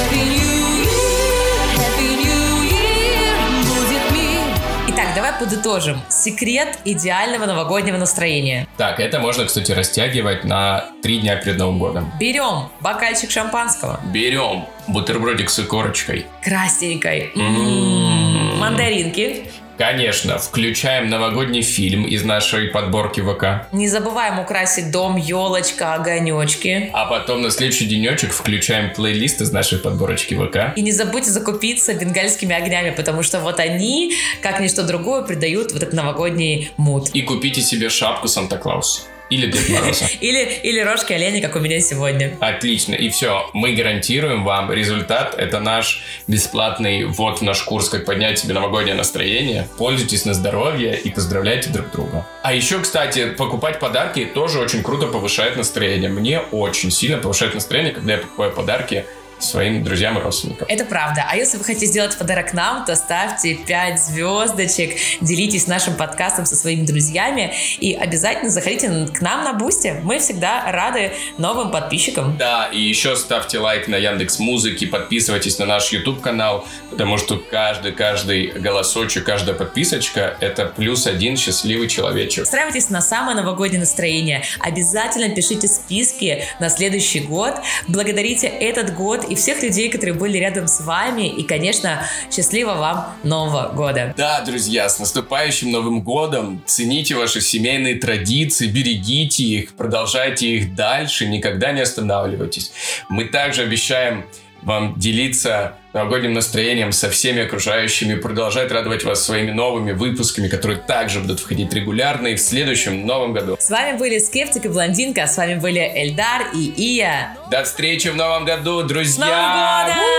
Подытожим. 5.40 6.02
Секрет 6.10 6.80
идеального 6.86 7.46
новогоднего 7.46 7.98
настроения. 7.98 8.68
Так, 8.78 9.00
это 9.00 9.20
можно, 9.20 9.46
кстати, 9.46 9.72
растягивать 9.72 10.44
на 10.44 10.86
три 11.02 11.20
дня 11.20 11.36
перед 11.36 11.58
Новым 11.58 11.80
годом. 11.80 12.12
Берем 12.20 12.70
бокальчик 12.82 13.32
шампанского. 13.32 14.00
Берем 14.14 14.66
бутербродик 14.88 15.50
с 15.50 15.60
икорочкой. 15.60 16.26
Красненькой. 16.44 17.32
М-м-м. 17.36 18.60
Мандаринки. 18.60 19.50
Конечно, 19.78 20.40
включаем 20.40 21.08
новогодний 21.08 21.62
фильм 21.62 22.06
из 22.06 22.24
нашей 22.24 22.70
подборки 22.70 23.22
ВК. 23.22 23.72
Не 23.72 23.88
забываем 23.88 24.40
украсить 24.40 24.92
дом, 24.92 25.18
елочка, 25.18 25.94
огонечки. 25.94 26.90
А 26.94 27.06
потом 27.06 27.44
на 27.44 27.52
следующий 27.52 27.86
денечек 27.86 28.34
включаем 28.34 28.92
плейлист 28.94 29.42
из 29.42 29.52
нашей 29.52 29.78
подборочки 29.78 30.34
ВК. 30.34 30.76
И 30.76 30.82
не 30.82 30.92
забудьте 30.92 31.30
закупиться 31.30 31.94
бенгальскими 31.94 32.56
огнями, 32.56 32.90
потому 32.90 33.22
что 33.22 33.40
вот 33.40 33.60
они, 33.60 34.16
как 34.42 34.60
ничто 34.60 34.82
другое, 34.82 35.22
придают 35.22 35.72
вот 35.72 35.84
этот 35.84 35.94
новогодний 35.94 36.72
мут. 36.78 37.10
И 37.14 37.22
купите 37.22 37.62
себе 37.62 37.90
шапку 37.90 38.28
Санта-Клауса. 38.28 39.02
Или 39.30 39.52
Дед 39.52 39.70
Мороза. 39.70 40.06
или, 40.22 40.60
или 40.64 40.80
рожки 40.80 41.14
оленя, 41.14 41.42
как 41.42 41.56
у 41.56 41.60
меня 41.60 41.80
сегодня. 41.82 42.38
Отлично. 42.40 42.96
И 42.96 43.10
все, 43.10 43.50
мы 43.54 43.74
гарантируем 43.74 44.44
вам 44.44 44.72
результат. 44.72 45.36
Это 45.38 45.60
наш 45.60 46.04
бесплатный 46.28 47.06
ввод 47.06 47.40
в 47.40 47.42
наш 47.42 47.64
курс 47.64 47.90
«Как 47.90 48.06
поднять 48.06 48.40
себе 48.40 48.54
новогоднее 48.54 48.96
настроение». 48.96 49.68
Пользуйтесь 49.78 50.26
на 50.26 50.34
здоровье 50.34 50.98
и 50.98 51.10
поздравляйте 51.10 51.70
друг 51.70 51.92
друга. 51.92 52.26
А 52.44 52.54
еще, 52.54 52.80
кстати, 52.80 53.30
покупать 53.32 53.80
подарки 53.80 54.26
тоже 54.26 54.60
очень 54.60 54.84
круто 54.84 55.08
повышает 55.08 55.58
настроение. 55.58 56.10
Мне 56.10 56.40
очень 56.40 56.92
сильно 56.92 57.18
повышает 57.18 57.54
настроение, 57.54 57.94
когда 57.94 58.14
я 58.14 58.20
покупаю 58.20 58.52
подарки 58.52 59.06
своим 59.40 59.84
друзьям 59.84 60.18
и 60.18 60.22
родственникам. 60.22 60.68
Это 60.70 60.86
правда. 60.86 61.26
А 61.30 61.36
если 61.36 61.58
вы 61.58 61.64
хотите 61.64 61.86
сделать 61.86 62.18
подарок 62.18 62.54
нам, 62.54 62.86
то 62.86 62.96
ставьте 62.96 63.56
5 63.56 64.00
звездочек, 64.00 64.98
делитесь 65.22 65.68
нашим 65.68 65.96
подкастом 65.96 66.46
со 66.46 66.56
своими 66.56 66.86
друзьями 66.86 67.54
и 67.80 67.94
обязательно 67.94 68.50
заходите 68.50 69.08
к 69.14 69.22
нам 69.22 69.44
на 69.44 69.54
Boosty. 69.54 69.96
Мы 70.04 70.20
всегда 70.20 70.72
рады 70.72 71.12
новым 71.38 71.72
подписчикам. 71.72 72.38
Да, 72.38 72.70
и 72.72 72.80
еще 72.80 73.16
ставьте 73.16 73.60
лайк 73.60 73.88
на 73.88 73.96
Яндекс 73.96 74.40
Музыки, 74.40 74.86
подписывайтесь 74.86 75.60
на 75.60 75.66
наш 75.66 75.92
YouTube 75.92 76.22
канал, 76.22 76.66
потому 76.90 77.18
что 77.18 77.38
каждый, 77.38 77.92
каждый 77.92 78.48
голосочек, 78.48 79.24
каждая 79.24 79.56
подписочка— 79.56 80.38
это 80.40 80.66
плюс 80.66 81.08
один 81.08 81.38
счастливый 81.38 81.88
человечек. 81.88 82.44
Устраивайтесь 82.44 82.90
на 82.90 83.02
самое 83.02 83.36
новогоднее 83.36 83.80
настроение. 83.80 84.44
Обязательно 84.60 85.30
пишите 85.34 85.68
списки 85.68 86.44
на 86.60 86.70
следующий 86.70 87.20
год. 87.20 87.56
Благодарите 87.88 88.48
этот 88.48 88.94
год 88.96 89.27
и 89.30 89.36
всех 89.36 89.64
людей, 89.64 89.90
которые 89.90 90.16
были 90.16 90.38
рядом 90.38 90.68
с 90.68 90.82
вами. 90.82 91.28
И, 91.28 91.44
конечно, 91.44 92.04
счастливо 92.32 92.74
вам 92.74 93.14
Нового 93.24 93.70
года. 93.74 94.14
Да, 94.18 94.42
друзья, 94.42 94.90
с 94.90 95.00
наступающим 95.00 95.72
Новым 95.72 96.02
годом. 96.02 96.62
Цените 96.66 97.16
ваши 97.16 97.42
семейные 97.42 97.96
традиции, 97.96 98.68
берегите 98.68 99.44
их, 99.44 99.74
продолжайте 99.74 100.48
их 100.48 100.76
дальше, 100.76 101.28
никогда 101.28 101.72
не 101.72 101.82
останавливайтесь. 101.82 102.72
Мы 103.10 103.26
также 103.26 103.64
обещаем 103.64 104.26
вам 104.68 104.94
делиться 105.00 105.76
новогодним 105.94 106.34
настроением 106.34 106.92
со 106.92 107.10
всеми 107.10 107.44
окружающими, 107.44 108.16
продолжать 108.16 108.70
радовать 108.70 109.06
вас 109.06 109.24
своими 109.24 109.52
новыми 109.52 109.94
выпусками, 109.94 110.50
которые 110.50 110.78
также 110.78 111.22
будут 111.22 111.40
входить 111.40 111.74
регулярно 111.74 112.28
и 112.28 112.36
в 112.36 112.42
следующем 112.42 113.08
новом 113.08 113.32
году. 113.32 113.56
С 113.58 113.70
вами 113.70 113.98
были 113.98 114.20
Скептик 114.20 114.66
и 114.66 114.68
Блондинка, 114.68 115.26
с 115.26 115.38
вами 115.38 115.56
были 115.56 115.80
Эльдар 115.80 116.48
и 116.54 116.74
Ия. 116.76 117.38
До 117.50 117.64
встречи 117.64 118.10
в 118.10 118.18
новом 118.18 118.44
году, 118.44 118.84
друзья! 118.84 119.26
С 119.26 119.30
Новым 119.30 119.54
годом! 119.86 120.18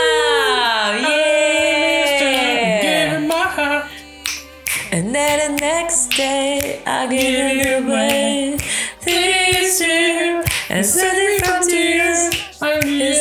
And 4.91 5.15
then 5.15 5.55
the 5.55 5.61
next 5.61 6.17
day 6.17 6.81
I 6.87 7.07
give 7.07 7.21
it 7.21 7.85
away 7.85 8.59
This 9.05 9.81
year 9.81 10.48
and 10.71 10.85
send 10.85 11.19
it 11.19 11.45
from 11.45 11.69
tears. 11.69 12.35
I'm 12.61 12.83
here, 12.83 13.15